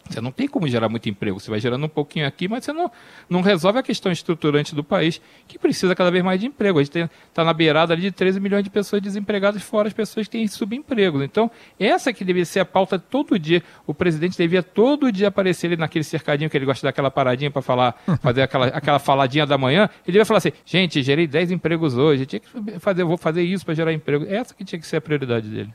você 0.09 0.19
não 0.19 0.31
tem 0.31 0.47
como 0.47 0.67
gerar 0.67 0.89
muito 0.89 1.07
emprego. 1.07 1.39
Você 1.39 1.49
vai 1.49 1.59
gerando 1.59 1.85
um 1.85 1.89
pouquinho 1.89 2.25
aqui, 2.25 2.47
mas 2.47 2.65
você 2.65 2.73
não, 2.73 2.91
não 3.29 3.41
resolve 3.41 3.79
a 3.79 3.83
questão 3.83 4.11
estruturante 4.11 4.73
do 4.73 4.83
país, 4.83 5.21
que 5.47 5.59
precisa 5.59 5.93
cada 5.95 6.09
vez 6.09 6.23
mais 6.23 6.39
de 6.39 6.47
emprego. 6.47 6.79
A 6.79 6.83
gente 6.83 7.09
está 7.27 7.43
na 7.43 7.53
beirada 7.53 7.93
ali 7.93 8.03
de 8.03 8.11
13 8.11 8.39
milhões 8.39 8.63
de 8.63 8.69
pessoas 8.69 9.01
desempregadas, 9.01 9.61
fora 9.61 9.87
as 9.87 9.93
pessoas 9.93 10.27
que 10.27 10.31
têm 10.31 10.47
subempregos. 10.47 11.21
Então, 11.21 11.49
essa 11.79 12.11
que 12.11 12.25
deveria 12.25 12.45
ser 12.45 12.61
a 12.61 12.65
pauta 12.65 12.97
todo 12.97 13.37
dia. 13.37 13.61
O 13.85 13.93
presidente 13.93 14.37
devia 14.37 14.63
todo 14.63 15.11
dia 15.11 15.27
aparecer 15.27 15.67
ali 15.67 15.77
naquele 15.77 16.03
cercadinho 16.03 16.49
que 16.49 16.57
ele 16.57 16.65
gosta 16.65 16.87
daquela 16.87 17.11
paradinha 17.11 17.51
para 17.51 17.61
falar, 17.61 18.01
fazer 18.21 18.41
aquela, 18.41 18.67
aquela 18.67 18.99
faladinha 18.99 19.45
da 19.45 19.57
manhã. 19.57 19.89
Ele 20.05 20.13
devia 20.13 20.25
falar 20.25 20.39
assim: 20.39 20.51
gente, 20.65 21.01
gerei 21.03 21.27
10 21.27 21.51
empregos 21.51 21.95
hoje, 21.95 22.25
tinha 22.25 22.39
que 22.39 22.79
fazer, 22.79 23.03
vou 23.03 23.17
fazer 23.17 23.43
isso 23.43 23.65
para 23.65 23.73
gerar 23.73 23.93
emprego. 23.93 24.25
Essa 24.27 24.53
que 24.53 24.65
tinha 24.65 24.79
que 24.79 24.87
ser 24.87 24.97
a 24.97 25.01
prioridade 25.01 25.47
dele. 25.47 25.73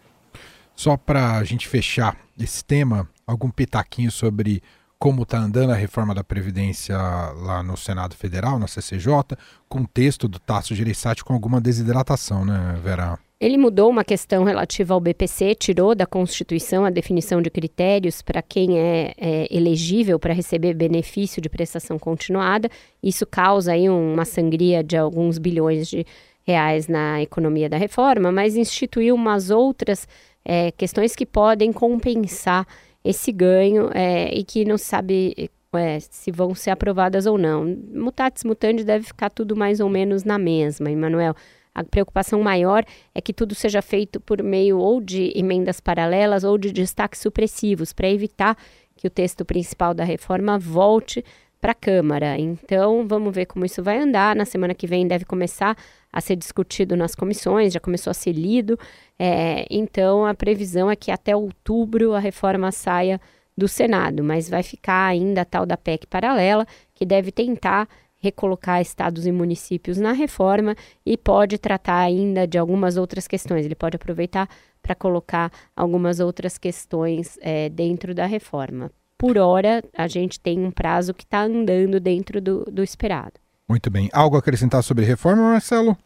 Só 0.77 0.97
para 0.97 1.37
a 1.37 1.45
gente 1.45 1.69
fechar 1.69 2.17
esse 2.39 2.65
tema, 2.65 3.09
algum 3.27 3.51
pitaquinho 3.51 4.11
sobre 4.11 4.63
como 4.99 5.23
está 5.23 5.39
andando 5.39 5.71
a 5.71 5.77
reforma 5.77 6.15
da 6.15 6.25
Previdência 6.25 6.97
lá 6.97 7.63
no 7.63 7.77
Senado 7.77 8.15
Federal, 8.15 8.59
na 8.59 8.67
CCJ, 8.67 9.37
com 9.69 9.85
texto 9.85 10.27
do 10.27 10.39
Tasso 10.39 10.75
Gereissati 10.75 11.23
com 11.23 11.35
alguma 11.35 11.61
desidratação, 11.61 12.45
né, 12.45 12.79
Vera? 12.83 13.19
Ele 13.39 13.59
mudou 13.59 13.91
uma 13.91 14.03
questão 14.03 14.45
relativa 14.45 14.95
ao 14.95 15.01
BPC, 15.01 15.57
tirou 15.57 15.95
da 15.95 16.07
Constituição 16.07 16.85
a 16.87 16.91
definição 16.91 17.43
de 17.43 17.51
critérios 17.51 18.23
para 18.23 18.41
quem 18.41 18.79
é, 18.79 19.13
é 19.19 19.55
elegível 19.55 20.19
para 20.19 20.33
receber 20.33 20.73
benefício 20.73 21.43
de 21.43 21.51
prestação 21.51 21.99
continuada. 21.99 22.71
Isso 23.03 23.27
causa 23.27 23.73
aí 23.73 23.91
uma 23.91 24.25
sangria 24.25 24.83
de 24.83 24.97
alguns 24.97 25.37
bilhões 25.37 25.89
de 25.89 26.07
reais 26.47 26.89
na 26.89 27.21
economia 27.21 27.69
da 27.69 27.77
reforma, 27.77 28.33
mas 28.33 28.57
instituiu 28.57 29.15
umas 29.15 29.51
outras 29.51 30.07
é, 30.45 30.71
questões 30.73 31.17
que 31.17 31.25
podem 31.25 31.73
compensar 31.73 32.67
esse 33.05 33.33
ganho 33.33 33.91
é, 33.95 34.33
e 34.35 34.45
que 34.45 34.65
não 34.65 34.79
sabe 34.79 35.51
é, 35.75 36.01
se 36.01 36.31
vão 36.31 36.55
ser 36.55 36.71
aprovadas 36.71 37.27
ou 37.27 37.37
não. 37.37 37.65
Mutatis 37.93 38.45
mutandis 38.45 38.85
deve 38.85 39.05
ficar 39.05 39.31
tudo 39.31 39.57
mais 39.57 39.81
ou 39.81 39.89
menos 39.89 40.25
na 40.25 40.39
mesma, 40.39 40.91
Emanuel. 40.91 41.35
A 41.75 41.83
preocupação 41.83 42.41
maior 42.41 42.85
é 43.15 43.21
que 43.21 43.33
tudo 43.33 43.55
seja 43.55 43.83
feito 43.83 44.21
por 44.21 44.43
meio 44.43 44.79
ou 44.79 45.01
de 45.01 45.33
emendas 45.37 45.81
paralelas 45.81 46.45
ou 46.45 46.57
de 46.57 46.73
destaques 46.73 47.21
supressivos, 47.21 47.93
para 47.93 48.09
evitar 48.09 48.57
que 48.97 49.09
o 49.09 49.11
texto 49.11 49.45
principal 49.45 49.93
da 49.93 50.05
reforma 50.05 50.57
volte 50.57 51.25
para 51.61 51.73
a 51.73 51.75
Câmara. 51.75 52.39
Então, 52.39 53.09
vamos 53.09 53.35
ver 53.35 53.47
como 53.47 53.65
isso 53.65 53.83
vai 53.83 53.99
andar. 53.99 54.37
Na 54.37 54.45
semana 54.45 54.75
que 54.75 54.87
vem 54.87 55.09
deve 55.09 55.25
começar 55.25 55.77
a 56.15 56.21
ser 56.21 56.37
discutido 56.37 56.97
nas 56.97 57.15
comissões, 57.15 57.73
já 57.73 57.81
começou 57.81 58.11
a 58.11 58.15
ser 58.15 58.33
lido. 58.33 58.79
É, 59.19 59.67
então, 59.69 60.25
a 60.25 60.33
previsão 60.33 60.91
é 60.91 60.95
que 60.95 61.11
até 61.11 61.35
outubro 61.35 62.15
a 62.15 62.21
reforma 62.21 62.71
saia 62.71 63.21
do 63.57 63.67
Senado, 63.67 64.23
mas 64.23 64.49
vai 64.49 64.63
ficar 64.63 65.07
ainda 65.07 65.41
a 65.41 65.45
tal 65.45 65.67
da 65.67 65.77
PEC 65.77 66.07
paralela, 66.07 66.67
que 66.95 67.05
deve 67.05 67.33
tentar 67.33 67.89
recolocar 68.17 68.81
estados 68.81 69.27
e 69.27 69.33
municípios 69.33 69.99
na 69.99 70.13
reforma 70.13 70.75
e 71.05 71.17
pode 71.17 71.59
tratar 71.59 71.99
ainda 71.99 72.47
de 72.47 72.57
algumas 72.57 72.97
outras 72.97 73.27
questões. 73.27 73.65
Ele 73.67 73.75
pode 73.75 73.97
aproveitar 73.97 74.49
para 74.81 74.95
colocar 74.95 75.53
algumas 75.77 76.21
outras 76.21 76.59
questões 76.59 77.39
é, 77.43 77.69
dentro 77.69 78.15
da 78.15 78.27
reforma 78.27 78.91
por 79.25 79.39
hora, 79.39 79.83
a 79.97 80.07
gente 80.07 80.39
tem 80.39 80.59
um 80.61 80.71
prazo 80.71 81.15
que 81.15 81.25
está 81.25 81.43
andando 81.43 81.99
dentro 81.99 82.43
do, 82.43 82.65
do 82.65 82.83
esperado. 82.83 83.41
Muito 83.69 83.91
bem. 83.91 84.11
Algo 84.13 84.37
a 84.37 84.39
acrescentar 84.39 84.83
sobre 84.83 85.05
reforma, 85.05 85.43
Marcelo? 85.53 85.97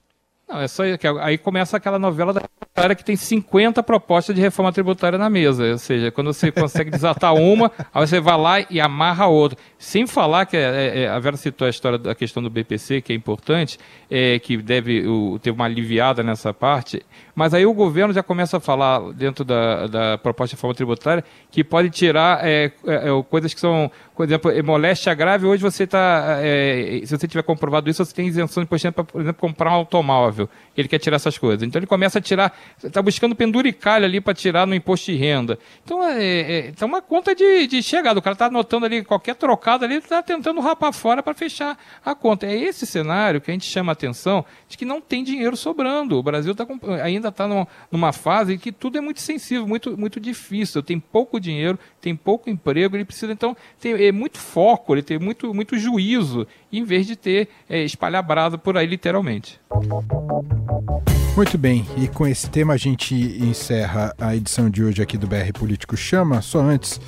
Não, 0.48 0.62
é 0.62 0.66
só 0.66 0.82
que 0.96 1.06
aí 1.06 1.36
começa 1.36 1.76
aquela 1.76 1.98
novela 1.98 2.32
da 2.32 2.40
tributária 2.40 2.96
que 2.96 3.04
tem 3.04 3.16
50 3.16 3.82
propostas 3.82 4.34
de 4.34 4.40
reforma 4.40 4.72
tributária 4.72 5.18
na 5.18 5.28
mesa. 5.28 5.72
Ou 5.72 5.78
seja, 5.78 6.10
quando 6.10 6.32
você 6.32 6.50
consegue 6.50 6.90
desatar 6.90 7.34
uma, 7.36 7.70
aí 7.92 8.06
você 8.06 8.18
vai 8.18 8.38
lá 8.38 8.66
e 8.70 8.80
amarra 8.80 9.24
a 9.24 9.28
outra. 9.28 9.58
Sem 9.78 10.06
falar 10.06 10.46
que 10.46 10.56
é, 10.56 10.60
é, 10.60 11.00
é, 11.00 11.08
a 11.08 11.18
Vera 11.18 11.36
citou 11.36 11.66
a 11.66 11.68
história 11.68 11.98
da 11.98 12.14
questão 12.14 12.42
do 12.42 12.48
BPC, 12.48 13.02
que 13.02 13.12
é 13.12 13.16
importante, 13.16 13.78
é, 14.10 14.38
que 14.38 14.56
deve 14.56 15.06
o, 15.06 15.38
ter 15.38 15.50
uma 15.50 15.66
aliviada 15.66 16.22
nessa 16.22 16.54
parte, 16.54 17.02
mas 17.38 17.54
aí 17.54 17.64
o 17.64 17.72
governo 17.72 18.12
já 18.12 18.20
começa 18.20 18.56
a 18.56 18.60
falar, 18.60 19.12
dentro 19.12 19.44
da, 19.44 19.86
da 19.86 20.18
proposta 20.18 20.50
de 20.50 20.56
reforma 20.56 20.74
tributária, 20.74 21.24
que 21.52 21.62
pode 21.62 21.88
tirar 21.88 22.44
é, 22.44 22.72
é, 22.84 23.22
coisas 23.30 23.54
que 23.54 23.60
são 23.60 23.88
por 24.18 24.24
exemplo, 24.24 24.50
moléstia 24.64 25.14
grave, 25.14 25.46
hoje 25.46 25.62
você 25.62 25.84
está, 25.84 26.38
é, 26.40 27.02
se 27.04 27.16
você 27.16 27.28
tiver 27.28 27.44
comprovado 27.44 27.88
isso, 27.88 28.04
você 28.04 28.12
tem 28.12 28.26
isenção 28.26 28.60
de 28.60 28.66
imposto 28.66 28.90
para, 28.90 29.04
por 29.04 29.20
exemplo, 29.20 29.40
comprar 29.40 29.70
um 29.70 29.74
automóvel. 29.74 30.48
Ele 30.76 30.88
quer 30.88 30.98
tirar 30.98 31.14
essas 31.14 31.38
coisas. 31.38 31.62
Então 31.62 31.78
ele 31.78 31.86
começa 31.86 32.18
a 32.18 32.20
tirar, 32.20 32.52
está 32.82 33.00
buscando 33.00 33.36
penduricalho 33.36 34.04
ali 34.04 34.20
para 34.20 34.34
tirar 34.34 34.66
no 34.66 34.74
imposto 34.74 35.12
de 35.12 35.16
renda. 35.16 35.56
Então 35.84 36.02
é, 36.02 36.18
é, 36.20 36.72
é 36.76 36.84
uma 36.84 37.00
conta 37.00 37.32
de, 37.32 37.68
de 37.68 37.80
chegada. 37.80 38.18
O 38.18 38.22
cara 38.22 38.32
está 38.32 38.46
anotando 38.46 38.86
ali 38.86 39.04
qualquer 39.04 39.36
trocada 39.36 39.86
ali, 39.86 39.98
está 39.98 40.20
tentando 40.20 40.60
rapar 40.60 40.92
fora 40.92 41.22
para 41.22 41.32
fechar 41.32 41.78
a 42.04 42.12
conta. 42.12 42.44
É 42.44 42.56
esse 42.56 42.86
cenário 42.86 43.40
que 43.40 43.52
a 43.52 43.54
gente 43.54 43.66
chama 43.66 43.92
a 43.92 43.94
atenção 43.94 44.44
de 44.68 44.76
que 44.76 44.84
não 44.84 45.00
tem 45.00 45.22
dinheiro 45.22 45.56
sobrando. 45.56 46.18
O 46.18 46.22
Brasil 46.24 46.56
tá 46.56 46.66
com, 46.66 46.76
ainda 47.28 47.54
está 47.54 47.66
numa 47.90 48.12
fase 48.12 48.54
em 48.54 48.58
que 48.58 48.72
tudo 48.72 48.98
é 48.98 49.00
muito 49.00 49.20
sensível, 49.20 49.66
muito, 49.66 49.96
muito 49.96 50.18
difícil. 50.18 50.82
Tem 50.82 50.98
pouco 50.98 51.38
dinheiro, 51.38 51.78
tem 52.00 52.16
pouco 52.16 52.50
emprego, 52.50 52.96
ele 52.96 53.04
precisa 53.04 53.32
então 53.32 53.56
ter 53.80 54.00
é 54.00 54.12
muito 54.12 54.38
foco, 54.38 54.94
ele 54.94 55.02
tem 55.02 55.18
muito, 55.18 55.52
muito 55.54 55.78
juízo, 55.78 56.46
em 56.72 56.84
vez 56.84 57.06
de 57.06 57.16
ter 57.16 57.48
é, 57.68 57.82
espalhar 57.82 58.22
brasa 58.22 58.58
por 58.58 58.76
aí, 58.76 58.86
literalmente. 58.86 59.60
Muito 61.36 61.56
bem, 61.56 61.86
e 61.96 62.08
com 62.08 62.26
esse 62.26 62.50
tema 62.50 62.74
a 62.74 62.76
gente 62.76 63.14
encerra 63.14 64.12
a 64.18 64.34
edição 64.34 64.68
de 64.68 64.82
hoje 64.82 65.02
aqui 65.02 65.16
do 65.16 65.26
BR 65.26 65.52
Político 65.54 65.96
Chama. 65.96 66.42
Só 66.42 66.60
antes, 66.60 67.00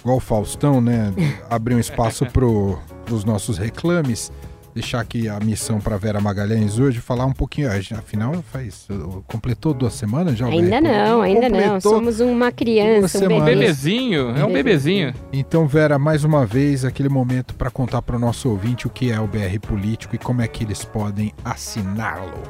igual 0.00 0.18
o 0.18 0.20
Faustão, 0.20 0.80
né? 0.80 1.14
Abrir 1.48 1.74
um 1.74 1.78
espaço 1.78 2.26
para 2.26 2.44
os 2.44 3.24
nossos 3.24 3.56
reclames 3.56 4.30
deixar 4.74 5.00
aqui 5.00 5.28
a 5.28 5.38
missão 5.38 5.80
para 5.80 5.96
Vera 5.96 6.20
Magalhães 6.20 6.78
hoje, 6.78 7.00
falar 7.00 7.24
um 7.26 7.32
pouquinho. 7.32 7.70
Afinal, 7.96 8.34
faz 8.52 8.88
completou 9.26 9.72
duas 9.72 9.94
semanas 9.94 10.36
já? 10.36 10.46
Ainda 10.46 10.80
não, 10.80 11.22
ainda 11.22 11.48
não. 11.48 11.80
Somos 11.80 12.18
uma 12.20 12.50
criança, 12.50 13.24
um 13.24 13.44
bebezinho. 13.44 14.30
É 14.36 14.44
um 14.44 14.52
bebezinho. 14.52 15.14
Então, 15.32 15.66
Vera, 15.66 15.98
mais 15.98 16.24
uma 16.24 16.44
vez 16.44 16.84
aquele 16.84 17.08
momento 17.08 17.54
para 17.54 17.70
contar 17.70 18.02
para 18.02 18.16
o 18.16 18.18
nosso 18.18 18.50
ouvinte 18.50 18.86
o 18.86 18.90
que 18.90 19.12
é 19.12 19.20
o 19.20 19.26
BR 19.26 19.58
Político 19.60 20.16
e 20.16 20.18
como 20.18 20.42
é 20.42 20.48
que 20.48 20.64
eles 20.64 20.84
podem 20.84 21.32
assiná-lo. 21.44 22.42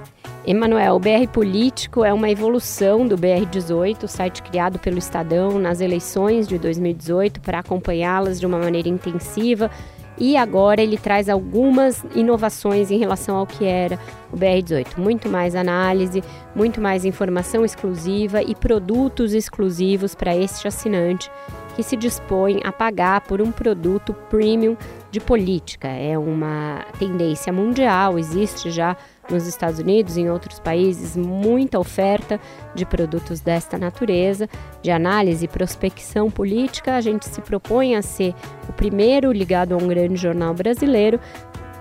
Emanuel, 0.46 0.96
o 0.96 0.98
BR 0.98 1.26
Político 1.32 2.04
é 2.04 2.12
uma 2.12 2.30
evolução 2.30 3.06
do 3.06 3.16
BR18, 3.16 4.06
site 4.06 4.42
criado 4.42 4.78
pelo 4.78 4.98
Estadão 4.98 5.58
nas 5.58 5.80
eleições 5.80 6.46
de 6.46 6.58
2018 6.58 7.40
para 7.40 7.60
acompanhá-las 7.60 8.38
de 8.38 8.46
uma 8.46 8.58
maneira 8.58 8.88
intensiva 8.88 9.70
e 10.18 10.36
agora 10.36 10.80
ele 10.80 10.96
traz 10.96 11.28
algumas 11.28 12.04
inovações 12.14 12.90
em 12.90 12.98
relação 12.98 13.36
ao 13.36 13.46
que 13.46 13.64
era 13.64 13.98
o 14.32 14.36
BR18. 14.36 14.98
Muito 14.98 15.28
mais 15.28 15.54
análise, 15.54 16.22
muito 16.54 16.80
mais 16.80 17.04
informação 17.04 17.64
exclusiva 17.64 18.42
e 18.42 18.54
produtos 18.54 19.32
exclusivos 19.32 20.14
para 20.14 20.36
este 20.36 20.68
assinante 20.68 21.30
que 21.74 21.82
se 21.82 21.96
dispõe 21.96 22.60
a 22.64 22.70
pagar 22.70 23.22
por 23.22 23.42
um 23.42 23.50
produto 23.50 24.14
premium 24.30 24.76
de 25.10 25.20
política. 25.20 25.88
É 25.88 26.16
uma 26.16 26.84
tendência 26.98 27.52
mundial, 27.52 28.18
existe 28.18 28.70
já 28.70 28.96
nos 29.30 29.46
Estados 29.46 29.78
Unidos 29.78 30.16
em 30.16 30.30
outros 30.30 30.58
países 30.58 31.16
muita 31.16 31.78
oferta 31.78 32.40
de 32.74 32.84
produtos 32.84 33.40
desta 33.40 33.78
natureza, 33.78 34.48
de 34.82 34.90
análise 34.90 35.44
e 35.44 35.48
prospecção 35.48 36.30
política. 36.30 36.96
A 36.96 37.00
gente 37.00 37.26
se 37.26 37.40
propõe 37.40 37.96
a 37.96 38.02
ser 38.02 38.34
o 38.68 38.72
primeiro 38.72 39.32
ligado 39.32 39.72
a 39.72 39.76
um 39.76 39.86
grande 39.86 40.16
jornal 40.16 40.54
brasileiro 40.54 41.18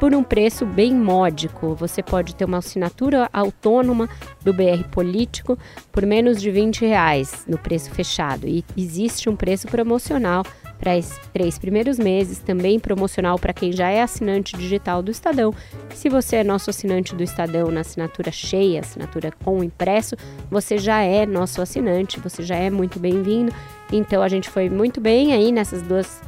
por 0.04 0.14
um 0.14 0.22
preço 0.22 0.66
bem 0.66 0.94
módico. 0.94 1.76
Você 1.76 2.04
pode 2.04 2.36
ter 2.36 2.44
uma 2.44 2.58
assinatura 2.58 3.30
autônoma 3.32 4.10
do 4.42 4.52
BR 4.52 4.84
Político 4.92 5.58
por 5.94 6.06
menos 6.06 6.42
de 6.42 6.52
20 6.52 6.86
reais 6.86 7.46
no 7.48 7.58
preço 7.58 7.90
fechado. 7.92 8.46
E 8.46 8.66
existe 8.76 9.30
um 9.30 9.36
preço 9.38 9.66
promocional 9.68 10.44
para 10.80 10.98
esses 10.98 11.18
três 11.32 11.58
primeiros 11.58 11.98
meses, 11.98 12.40
também 12.40 12.80
promocional 12.80 13.40
para 13.40 13.54
quem 13.54 13.72
já 13.72 13.90
é 13.90 14.02
assinante 14.02 14.58
digital 14.58 15.02
do 15.02 15.12
Estadão. 15.12 15.54
Se 15.94 16.10
você 16.10 16.38
é 16.38 16.44
nosso 16.44 16.70
assinante 16.70 17.16
do 17.16 17.24
Estadão 17.24 17.70
na 17.72 17.82
assinatura 17.82 18.32
cheia, 18.32 18.82
assinatura 18.82 19.32
com 19.44 19.64
impresso, 19.64 20.16
você 20.50 20.78
já 20.78 21.02
é 21.02 21.26
nosso 21.26 21.62
assinante, 21.62 22.20
você 22.20 22.44
já 22.44 22.56
é 22.56 22.70
muito 22.70 23.00
bem-vindo. 23.00 23.54
Então 23.92 24.22
a 24.22 24.28
gente 24.28 24.50
foi 24.50 24.70
muito 24.70 25.00
bem 25.00 25.34
aí 25.34 25.52
nessas 25.52 25.82
duas 25.82 26.22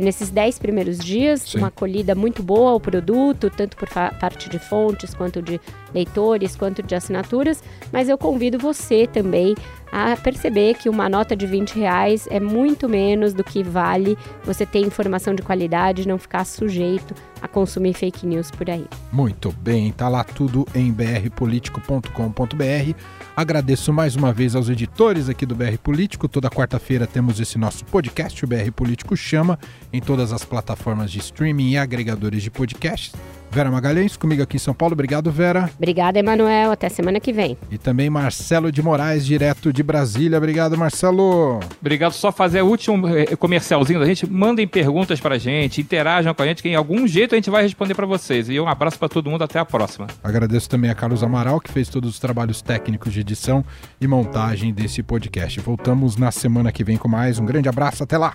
nesses 0.00 0.30
10 0.30 0.58
primeiros 0.58 0.98
dias, 0.98 1.42
Sim. 1.42 1.58
uma 1.58 1.68
acolhida 1.68 2.14
muito 2.14 2.42
boa 2.42 2.70
ao 2.70 2.80
produto, 2.80 3.50
tanto 3.50 3.76
por 3.76 3.88
parte 3.88 4.48
de 4.48 4.58
fontes, 4.58 5.14
quanto 5.14 5.42
de 5.42 5.60
leitores, 5.92 6.56
quanto 6.56 6.82
de 6.82 6.94
assinaturas, 6.94 7.62
mas 7.92 8.08
eu 8.08 8.16
convido 8.16 8.58
você 8.58 9.06
também 9.06 9.54
a 9.94 10.16
perceber 10.16 10.74
que 10.74 10.88
uma 10.88 11.08
nota 11.08 11.36
de 11.36 11.46
20 11.46 11.78
reais 11.78 12.26
é 12.28 12.40
muito 12.40 12.88
menos 12.88 13.32
do 13.32 13.44
que 13.44 13.62
vale 13.62 14.18
você 14.42 14.66
ter 14.66 14.80
informação 14.80 15.36
de 15.36 15.42
qualidade 15.42 16.02
e 16.02 16.08
não 16.08 16.18
ficar 16.18 16.44
sujeito 16.44 17.14
a 17.40 17.46
consumir 17.46 17.94
fake 17.94 18.26
news 18.26 18.50
por 18.50 18.68
aí. 18.68 18.86
Muito 19.12 19.52
bem, 19.52 19.92
tá 19.92 20.08
lá 20.08 20.24
tudo 20.24 20.66
em 20.74 20.90
brpolitico.com.br. 20.90 22.98
Agradeço 23.36 23.92
mais 23.92 24.16
uma 24.16 24.32
vez 24.32 24.56
aos 24.56 24.68
editores 24.68 25.28
aqui 25.28 25.46
do 25.46 25.54
BR 25.54 25.78
Político. 25.80 26.26
Toda 26.26 26.50
quarta-feira 26.50 27.06
temos 27.06 27.38
esse 27.38 27.56
nosso 27.56 27.84
podcast, 27.84 28.44
o 28.44 28.48
BR 28.48 28.72
Político 28.74 29.16
Chama, 29.16 29.60
em 29.92 30.00
todas 30.00 30.32
as 30.32 30.44
plataformas 30.44 31.12
de 31.12 31.20
streaming 31.20 31.70
e 31.70 31.78
agregadores 31.78 32.42
de 32.42 32.50
podcasts. 32.50 33.14
Vera 33.54 33.70
Magalhães, 33.70 34.16
comigo 34.16 34.42
aqui 34.42 34.56
em 34.56 34.58
São 34.58 34.74
Paulo. 34.74 34.94
Obrigado, 34.94 35.30
Vera. 35.30 35.70
Obrigada, 35.76 36.18
Emanuel. 36.18 36.72
Até 36.72 36.88
semana 36.88 37.20
que 37.20 37.32
vem. 37.32 37.56
E 37.70 37.78
também 37.78 38.10
Marcelo 38.10 38.72
de 38.72 38.82
Moraes, 38.82 39.24
direto 39.24 39.72
de 39.72 39.80
Brasília. 39.80 40.36
Obrigado, 40.36 40.76
Marcelo. 40.76 41.60
Obrigado. 41.80 42.10
Só 42.14 42.32
fazer 42.32 42.62
o 42.62 42.66
último 42.66 43.06
eh, 43.06 43.36
comercialzinho 43.36 44.00
da 44.00 44.06
gente. 44.06 44.28
Mandem 44.28 44.66
perguntas 44.66 45.20
pra 45.20 45.38
gente, 45.38 45.80
interajam 45.80 46.34
com 46.34 46.42
a 46.42 46.46
gente, 46.46 46.64
que 46.64 46.68
em 46.68 46.74
algum 46.74 47.06
jeito 47.06 47.36
a 47.36 47.36
gente 47.36 47.48
vai 47.48 47.62
responder 47.62 47.94
para 47.94 48.06
vocês. 48.06 48.48
E 48.48 48.58
um 48.58 48.66
abraço 48.66 48.98
para 48.98 49.08
todo 49.08 49.30
mundo. 49.30 49.44
Até 49.44 49.60
a 49.60 49.64
próxima. 49.64 50.08
Agradeço 50.24 50.68
também 50.68 50.90
a 50.90 50.94
Carlos 50.96 51.22
Amaral, 51.22 51.60
que 51.60 51.70
fez 51.70 51.88
todos 51.88 52.10
os 52.10 52.18
trabalhos 52.18 52.60
técnicos 52.60 53.12
de 53.12 53.20
edição 53.20 53.64
e 54.00 54.06
montagem 54.08 54.74
desse 54.74 55.00
podcast. 55.00 55.60
Voltamos 55.60 56.16
na 56.16 56.32
semana 56.32 56.72
que 56.72 56.82
vem 56.82 56.96
com 56.96 57.06
mais. 57.06 57.38
Um 57.38 57.46
grande 57.46 57.68
abraço. 57.68 58.02
Até 58.02 58.18
lá. 58.18 58.34